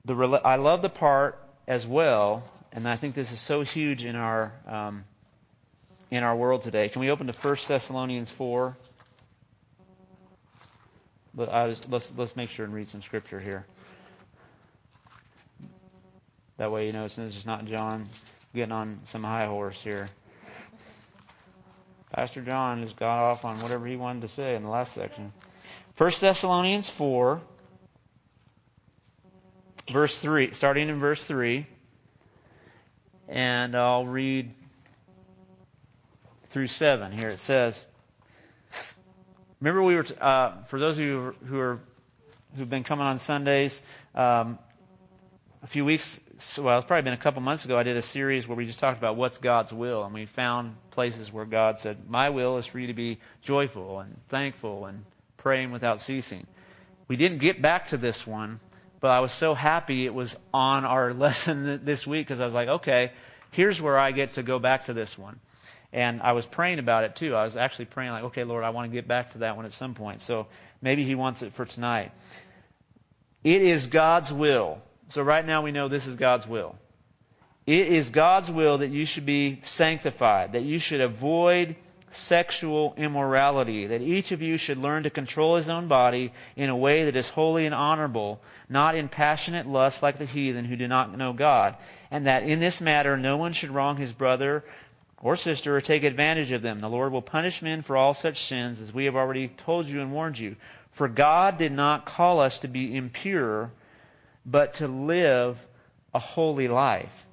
[0.07, 4.17] The, I love the part as well, and I think this is so huge in
[4.17, 5.05] our um,
[6.11, 6.89] in our world today.
[6.89, 8.75] Can we open to 1 Thessalonians 4?
[11.35, 13.67] let's, let's make sure and read some scripture here.
[16.57, 18.09] That way, you know, it's just not John
[18.55, 20.09] getting on some high horse here.
[22.13, 25.33] Pastor John just got off on whatever he wanted to say in the last section.
[25.97, 27.41] 1 Thessalonians 4,
[29.91, 31.67] verse 3, starting in verse 3.
[33.29, 34.55] And I'll read
[36.51, 37.13] through 7.
[37.13, 37.87] Here it says,
[39.61, 41.81] Remember, we were, uh, for those of you who are
[42.57, 43.83] who've been coming on Sundays,
[44.15, 44.59] um,
[45.63, 46.21] a few weeks,
[46.59, 48.79] well, it's probably been a couple months ago, I did a series where we just
[48.79, 50.05] talked about what's God's will.
[50.05, 54.01] And we found places where God said, My will is for you to be joyful
[54.01, 55.05] and thankful and
[55.37, 56.47] praying without ceasing.
[57.09, 58.61] We didn't get back to this one,
[59.01, 62.55] but I was so happy it was on our lesson this week because I was
[62.55, 63.13] like, okay,
[63.51, 65.41] here's where I get to go back to this one.
[65.93, 67.35] And I was praying about it too.
[67.35, 69.65] I was actually praying, like, okay, Lord, I want to get back to that one
[69.65, 70.21] at some point.
[70.21, 70.47] So
[70.83, 72.13] maybe He wants it for tonight.
[73.43, 74.83] It is God's will.
[75.09, 76.77] So right now we know this is God's will.
[77.67, 81.77] It is God's will that you should be sanctified, that you should avoid
[82.11, 86.77] sexual immorality, that each of you should learn to control his own body in a
[86.77, 90.89] way that is holy and honorable, not in passionate lust like the heathen who do
[90.89, 91.77] not know God,
[92.11, 94.65] and that in this matter no one should wrong his brother
[95.21, 96.81] or sister or take advantage of them.
[96.81, 100.01] The Lord will punish men for all such sins, as we have already told you
[100.01, 100.57] and warned you.
[100.93, 103.71] For God did not call us to be impure,
[104.51, 105.59] but to live
[106.15, 107.27] a holy life.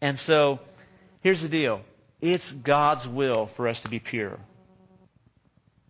[0.00, 0.60] And so,
[1.20, 1.82] here's the deal
[2.20, 4.38] it's God's will for us to be pure.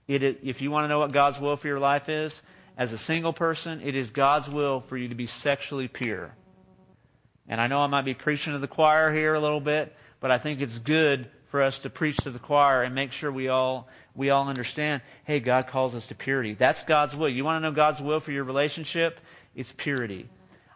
[0.07, 2.43] It is, if you want to know what God's will for your life is,
[2.77, 6.35] as a single person, it is God's will for you to be sexually pure.
[7.49, 10.31] And I know I might be preaching to the choir here a little bit, but
[10.31, 13.49] I think it's good for us to preach to the choir and make sure we
[13.49, 16.55] all we all understand, hey, God calls us to purity.
[16.55, 17.29] That's God's will.
[17.29, 19.21] You want to know God's will for your relationship?
[19.59, 20.29] It's purity.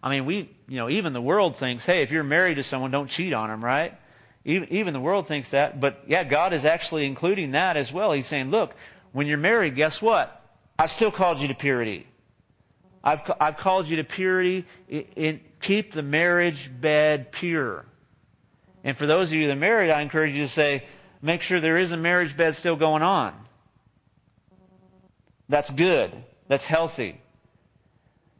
[0.03, 2.91] I mean, we, you know, even the world thinks, hey, if you're married to someone,
[2.91, 3.97] don't cheat on them, right?
[4.45, 8.11] Even, even the world thinks that, but yeah, God is actually including that as well.
[8.11, 8.75] He's saying, look,
[9.13, 10.45] when you're married, guess what?
[10.81, 12.09] I've still called you to purity.
[13.05, 14.67] I've, I've called you to purity.
[14.89, 17.85] In, in, keep the marriage bed pure.
[18.83, 20.87] And for those of you that are married, I encourage you to say,
[21.21, 23.33] make sure there is a marriage bed still going on.
[25.49, 26.13] That's good.
[26.49, 27.22] That's healthy.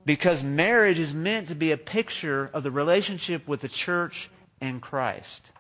[0.05, 4.31] Because marriage is meant to be a picture of the relationship with the church
[4.61, 5.53] and Christ.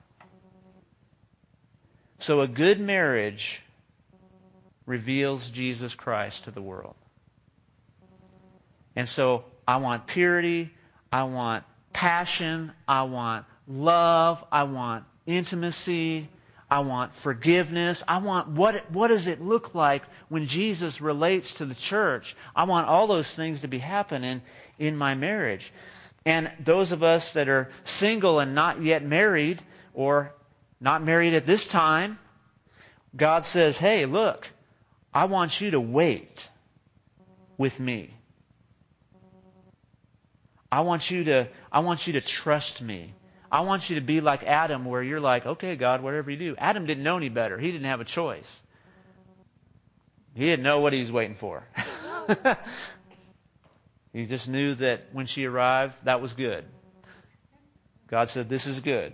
[2.18, 3.62] So a good marriage
[4.86, 6.94] reveals Jesus Christ to the world.
[8.94, 10.70] And so I want purity,
[11.12, 16.28] I want passion, I want love, I want intimacy,
[16.72, 18.02] I want forgiveness.
[18.08, 22.34] I want what, what does it look like when Jesus relates to the church?
[22.56, 24.40] I want all those things to be happening
[24.78, 25.70] in my marriage.
[26.24, 29.62] And those of us that are single and not yet married
[29.92, 30.32] or
[30.80, 32.18] not married at this time,
[33.14, 34.48] God says, hey, look,
[35.12, 36.48] I want you to wait
[37.58, 38.14] with me.
[40.72, 43.12] I want you to, I want you to trust me.
[43.52, 46.54] I want you to be like Adam, where you're like, okay, God, whatever you do.
[46.56, 47.58] Adam didn't know any better.
[47.58, 48.62] He didn't have a choice.
[50.34, 51.62] He didn't know what he was waiting for.
[54.14, 56.64] he just knew that when she arrived, that was good.
[58.06, 59.12] God said, this is good.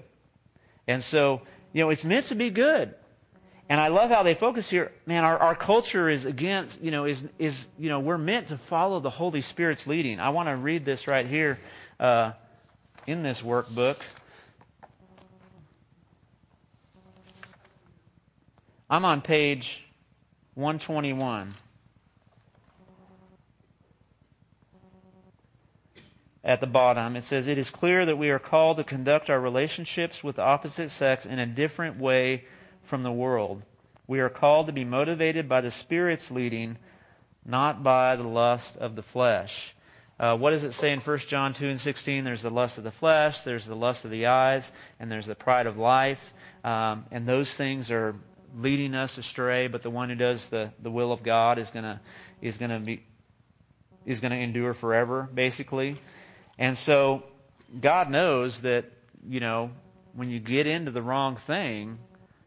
[0.87, 2.95] And so, you know, it's meant to be good.
[3.69, 4.93] And I love how they focus here.
[5.05, 8.57] Man, our, our culture is against, you know, is, is, you know, we're meant to
[8.57, 10.21] follow the Holy Spirit's leading.
[10.21, 11.59] I want to read this right here
[11.99, 12.33] uh,
[13.05, 14.01] in this workbook.
[18.91, 19.85] I'm on page
[20.55, 21.55] 121.
[26.43, 29.39] At the bottom, it says, It is clear that we are called to conduct our
[29.39, 32.45] relationships with the opposite sex in a different way
[32.83, 33.63] from the world.
[34.07, 36.79] We are called to be motivated by the Spirit's leading,
[37.45, 39.75] not by the lust of the flesh.
[40.19, 42.25] Uh, what does it say in 1 John 2 and 16?
[42.25, 45.35] There's the lust of the flesh, there's the lust of the eyes, and there's the
[45.35, 46.33] pride of life.
[46.65, 48.17] Um, and those things are
[48.57, 52.01] leading us astray, but the one who does the, the will of God is gonna
[52.41, 53.03] is gonna be
[54.07, 55.97] is gonna endure forever, basically.
[56.59, 57.25] And so
[57.81, 58.87] God knows that,
[59.29, 59.71] you know,
[60.15, 61.99] when you get into the wrong thing,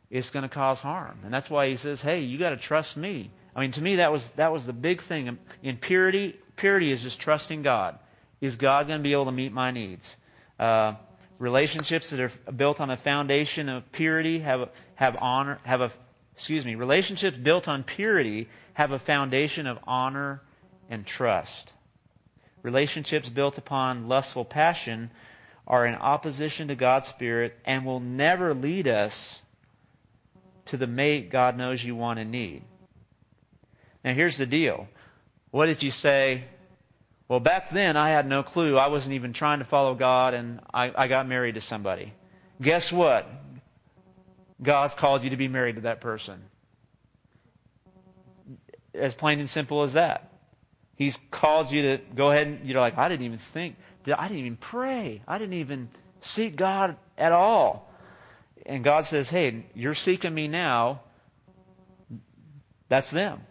[0.10, 1.20] it's to cause harm.
[1.24, 3.32] And that's why he says, hey, you got to trust me.
[3.56, 5.38] I mean, to me, that was, that was the big thing.
[5.64, 7.98] In purity, purity is just trusting God.
[8.42, 10.18] Is God to be able to meet my needs?
[10.60, 10.96] Uh,
[11.40, 14.70] relationships that are built on a foundation of purity have,
[15.02, 15.92] have honor, have a,
[16.36, 20.44] excuse me, relationships built on purity have a foundation of honor
[20.92, 21.74] and trust.
[22.62, 25.10] Relationships built upon lustful passion
[25.66, 29.42] are in opposition to God's Spirit and will never lead us
[30.68, 32.62] to the mate God knows you want and need.
[34.06, 34.88] Now, here's the deal.
[35.50, 36.44] What if you say,
[37.28, 38.78] well, back then I had no clue.
[38.78, 42.14] I wasn't even trying to follow God and I, I got married to somebody.
[42.62, 43.28] Guess what?
[44.62, 46.42] God's called you to be married to that person.
[48.94, 50.32] As plain and simple as that.
[50.96, 54.40] He's called you to go ahead and you're like, I didn't even think, I didn't
[54.40, 55.24] even pray.
[55.28, 55.90] I didn't even
[56.22, 57.92] seek God at all
[58.66, 61.02] and God says, hey, you're seeking me now,
[62.90, 63.42] that's them.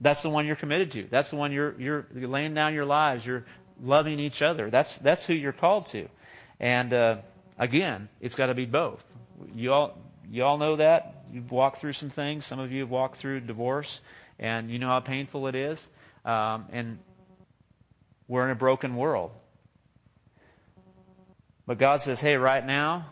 [0.00, 1.06] That's the one you're committed to.
[1.10, 3.26] That's the one you're, you're, you're laying down your lives.
[3.26, 3.46] You're
[3.82, 4.70] loving each other.
[4.70, 6.08] That's, that's who you're called to.
[6.60, 7.16] And uh,
[7.58, 9.04] again, it's got to be both.
[9.54, 9.98] You all,
[10.30, 11.24] you all know that.
[11.32, 12.46] You've walked through some things.
[12.46, 14.00] Some of you have walked through divorce,
[14.38, 15.88] and you know how painful it is.
[16.24, 16.98] Um, and
[18.28, 19.30] we're in a broken world.
[21.66, 23.06] But God says, hey, right now,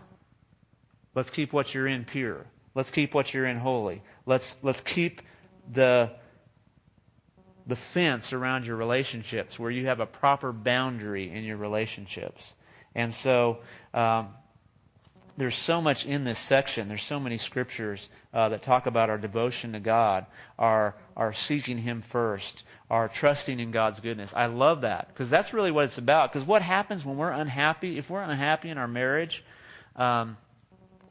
[1.14, 2.46] Let's keep what you're in pure.
[2.74, 4.02] Let's keep what you're in holy.
[4.26, 5.22] Let's, let's keep
[5.72, 6.10] the,
[7.66, 12.54] the fence around your relationships where you have a proper boundary in your relationships.
[12.94, 13.58] And so
[13.92, 14.28] um,
[15.36, 16.88] there's so much in this section.
[16.88, 20.26] There's so many scriptures uh, that talk about our devotion to God,
[20.58, 24.32] our, our seeking Him first, our trusting in God's goodness.
[24.34, 26.32] I love that because that's really what it's about.
[26.32, 29.44] Because what happens when we're unhappy, if we're unhappy in our marriage,
[29.96, 30.36] um,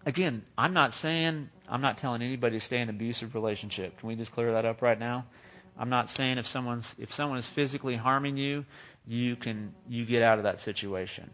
[0.06, 3.98] again, I'm not saying, I'm not telling anybody to stay in an abusive relationship.
[4.00, 5.26] Can we just clear that up right now?
[5.78, 8.66] I'm not saying if someone's if someone is physically harming you,
[9.08, 11.32] you can you get out of that situation.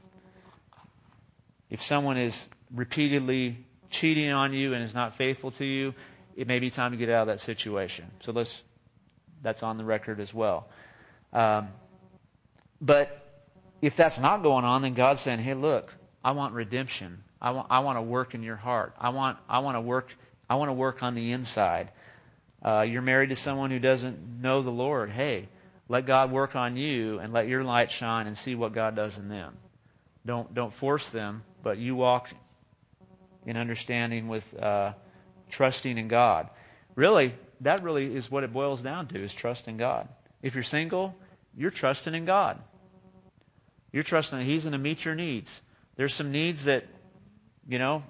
[1.70, 5.94] If someone is repeatedly cheating on you and is not faithful to you,
[6.36, 8.06] it may be time to get out of that situation.
[8.22, 8.64] So let's
[9.42, 10.68] that's on the record as well.
[11.32, 11.70] Um,
[12.82, 13.26] but
[13.82, 15.94] if that's not going on, then God's saying, "Hey, look,
[16.24, 17.24] I want redemption.
[17.42, 18.94] I want, I want to work in your heart.
[19.00, 20.14] I want, I want to work,
[20.50, 21.92] I want to work on the inside.
[22.64, 25.10] Uh, you're married to someone who doesn't know the Lord.
[25.10, 25.48] Hey,
[25.88, 29.18] let God work on you and let your light shine and see what God does
[29.18, 29.56] in them.
[30.26, 32.30] Don't, don't force them, but you walk
[33.50, 34.94] in understanding with uh,
[35.50, 36.50] trusting in God.
[36.94, 40.08] Really, that really is what it boils down to is trusting in God.
[40.44, 41.16] If you're single,
[41.58, 42.60] you're trusting in God.
[43.92, 45.62] You're trusting that He's going to meet your needs.
[45.96, 46.86] There's some needs that,
[47.68, 48.04] you know,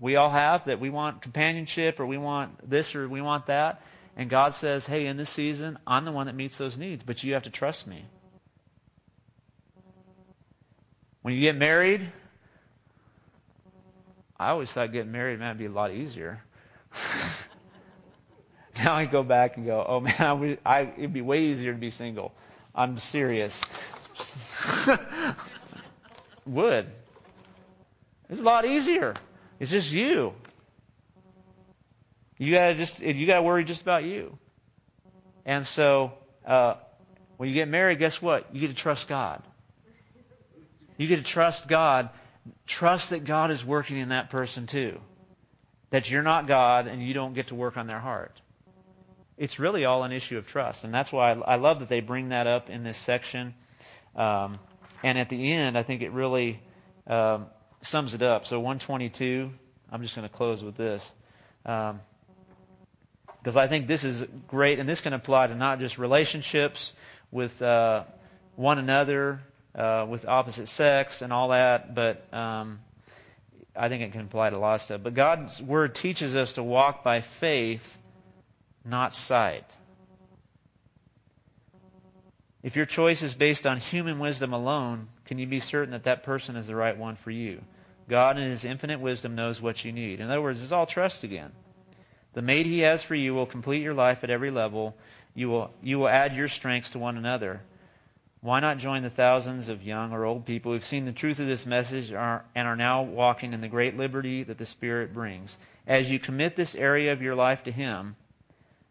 [0.00, 3.82] we all have that we want companionship or we want this or we want that.
[4.16, 7.22] And God says, hey, in this season, I'm the one that meets those needs, but
[7.22, 8.06] you have to trust me.
[11.20, 12.10] When you get married,
[14.38, 16.42] I always thought getting married might be a lot easier.
[18.78, 21.72] now I go back and go, oh man, I would, I, it'd be way easier
[21.72, 22.32] to be single.
[22.74, 23.60] I'm serious.
[26.46, 26.86] would.
[28.28, 29.14] It's a lot easier.
[29.58, 30.34] It's just you.
[32.38, 34.38] You gotta just you gotta worry just about you.
[35.44, 36.12] And so
[36.44, 36.74] uh,
[37.36, 38.54] when you get married, guess what?
[38.54, 39.42] You get to trust God.
[40.98, 42.10] You get to trust God.
[42.66, 45.00] Trust that God is working in that person too.
[45.90, 48.40] That you're not God and you don't get to work on their heart.
[49.38, 50.84] It's really all an issue of trust.
[50.84, 53.54] And that's why I, I love that they bring that up in this section.
[54.14, 54.58] Um,
[55.02, 56.60] and at the end, I think it really
[57.06, 57.46] um,
[57.82, 58.46] sums it up.
[58.46, 59.52] So 122,
[59.92, 61.12] I'm just going to close with this.
[61.64, 62.00] Um,
[63.46, 66.94] because I think this is great, and this can apply to not just relationships
[67.30, 68.02] with uh,
[68.56, 69.40] one another,
[69.76, 72.80] uh, with opposite sex, and all that, but um,
[73.76, 75.02] I think it can apply to a lot of stuff.
[75.02, 77.98] But God's Word teaches us to walk by faith,
[78.84, 79.76] not sight.
[82.62, 86.24] If your choice is based on human wisdom alone, can you be certain that that
[86.24, 87.60] person is the right one for you?
[88.08, 90.20] God, in His infinite wisdom, knows what you need.
[90.20, 91.52] In other words, it's all trust again.
[92.32, 94.96] The mate He has for you will complete your life at every level.
[95.34, 97.60] You will, you will add your strengths to one another.
[98.46, 101.48] Why not join the thousands of young or old people who've seen the truth of
[101.48, 105.58] this message and are now walking in the great liberty that the Spirit brings?
[105.84, 108.14] As you commit this area of your life to Him,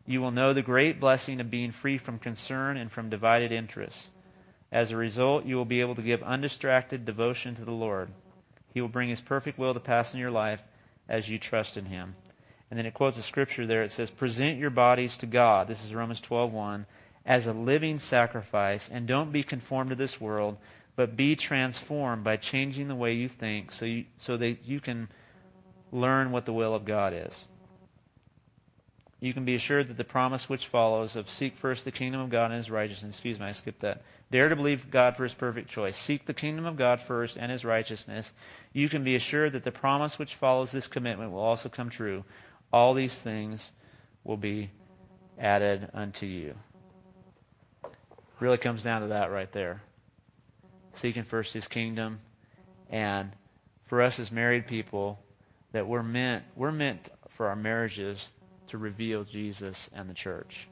[0.06, 4.10] you will know the great blessing of being free from concern and from divided interests.
[4.74, 8.10] As a result, you will be able to give undistracted devotion to the Lord.
[8.74, 10.64] He will bring His perfect will to pass in your life
[11.08, 12.18] as you trust in Him.
[12.70, 13.84] And then it quotes a scripture there.
[13.84, 16.88] It says, "Present your bodies to God." This is Romans 12:1,
[17.26, 20.58] as a living sacrifice, and don't be conformed to this world,
[20.96, 25.10] but be transformed by changing the way you think, so you, so that you can
[25.92, 27.48] learn what the will of God is
[29.26, 32.30] you can be assured that the promise which follows of seek first the kingdom of
[32.30, 34.04] God and his righteousness, excuse me, I skipped that.
[34.30, 35.98] Dare to believe God for his perfect choice.
[35.98, 38.34] Seek the kingdom of God first and his righteousness.
[38.72, 42.24] You can be assured that the promise which follows this commitment will also come true.
[42.72, 43.72] All these things
[44.24, 44.70] will be
[45.40, 46.56] added unto you.
[48.40, 49.82] Really comes down to that right there.
[50.94, 52.20] Seeking first his kingdom.
[52.90, 53.32] And
[53.86, 55.20] for us as married people,
[55.72, 58.30] that we're meant we're meant for our marriages
[58.68, 60.68] to reveal Jesus and the church,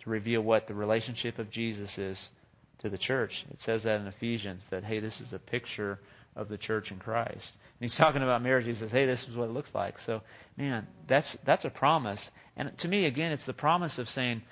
[0.00, 2.30] to reveal what the relationship of Jesus is
[2.78, 3.44] to the church.
[3.50, 5.98] It says that in Ephesians that, hey, this is a picture
[6.36, 7.58] of the church in Christ.
[7.80, 8.66] And he's talking about marriage.
[8.66, 9.98] He says, hey, this is what it looks like.
[9.98, 10.22] So,
[10.56, 12.30] man, that's, that's a promise.
[12.56, 14.42] And to me, again, it's the promise of saying,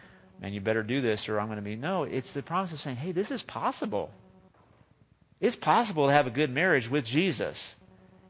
[0.40, 1.76] man, you better do this or I'm going to be.
[1.76, 4.10] No, it's the promise of saying, hey, this is possible.
[5.40, 7.76] It's possible to have a good marriage with Jesus.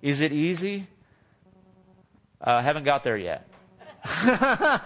[0.03, 0.89] Is it easy?
[2.41, 3.49] I uh, haven't got there yet.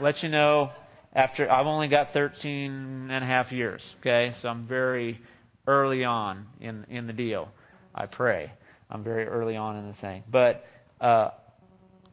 [0.00, 0.72] Let you know
[1.14, 4.32] after I've only got 13 and a half years, okay?
[4.32, 5.20] So I'm very
[5.66, 7.50] early on in, in the deal.
[7.94, 8.52] I pray.
[8.90, 10.22] I'm very early on in the thing.
[10.30, 10.66] But
[11.00, 11.30] uh,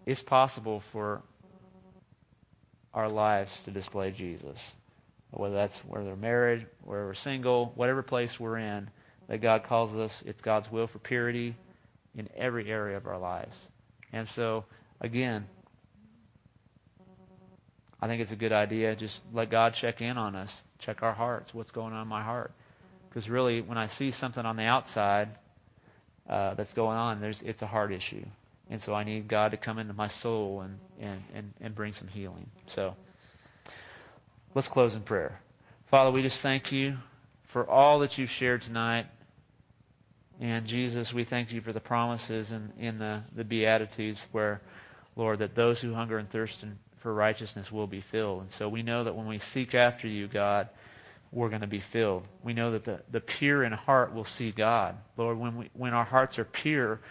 [0.05, 1.21] it's possible for
[2.93, 4.73] our lives to display Jesus.
[5.31, 8.89] Whether that's whether we're married, whether we're single, whatever place we're in,
[9.27, 11.55] that God calls us, it's God's will for purity
[12.15, 13.55] in every area of our lives.
[14.11, 14.65] And so,
[15.01, 15.47] again,
[17.99, 18.95] I think it's a good idea.
[18.95, 22.21] Just let God check in on us, check our hearts, what's going on in my
[22.21, 22.51] heart.
[23.09, 25.29] Because really, when I see something on the outside
[26.29, 28.25] uh, that's going on, there's, it's a heart issue.
[28.69, 31.93] And so I need God to come into my soul and, and, and, and bring
[31.93, 32.49] some healing.
[32.67, 32.95] So
[34.55, 35.41] let's close in prayer.
[35.87, 36.97] Father, we just thank you
[37.43, 39.07] for all that you've shared tonight.
[40.39, 44.61] And Jesus, we thank you for the promises in, in the, the Beatitudes where,
[45.15, 48.41] Lord, that those who hunger and thirst and for righteousness will be filled.
[48.41, 50.69] And so we know that when we seek after you, God,
[51.33, 52.27] we're going to be filled.
[52.43, 54.95] We know that the, the pure in heart will see God.
[55.17, 57.01] Lord, when, we, when our hearts are pure,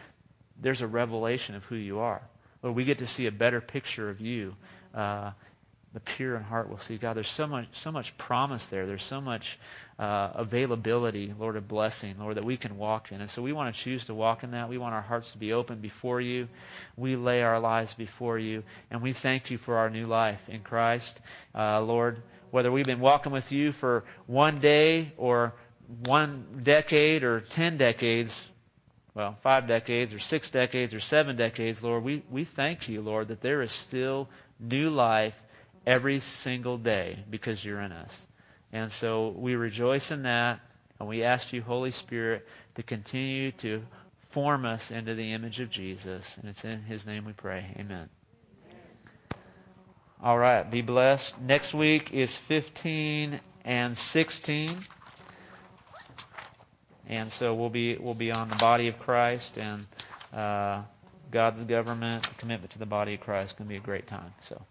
[0.63, 2.23] there's a revelation of who you are.
[2.63, 4.55] Lord, we get to see a better picture of you.
[4.95, 5.33] Uh,
[5.93, 7.15] the pure in heart will see God.
[7.15, 8.87] There's so much, so much promise there.
[8.87, 9.59] There's so much
[9.99, 13.21] uh, availability, Lord, of blessing, Lord, that we can walk in.
[13.21, 14.69] And so we want to choose to walk in that.
[14.71, 16.49] We want our hearts to be open before you.
[16.97, 20.63] We lay our lives before you, and we thank you for our new life in
[20.63, 21.21] Christ,
[21.55, 22.23] uh, Lord.
[22.53, 25.53] Whether we've been walking with you for one day or
[26.05, 28.49] one decade or ten decades,
[29.15, 33.29] well, five decades or six decades or seven decades, Lord, we, we thank you, Lord,
[33.29, 35.41] that there is still new life
[35.87, 38.27] every single day because you're in us.
[38.73, 40.61] And so we rejoice in that,
[40.99, 43.83] and we ask you, Holy Spirit, to continue to
[44.31, 46.39] form us into the image of Jesus.
[46.39, 47.67] And it's in his name we pray.
[47.79, 48.09] Amen.
[50.23, 51.39] All right, be blessed.
[51.41, 54.71] Next week is 15 and 16.
[57.09, 59.87] And so we'll be we'll be on the body of Christ and
[60.33, 60.83] uh,
[61.31, 63.53] God's government, commitment to the body of Christ.
[63.53, 64.33] It's going to be a great time.
[64.43, 64.63] So.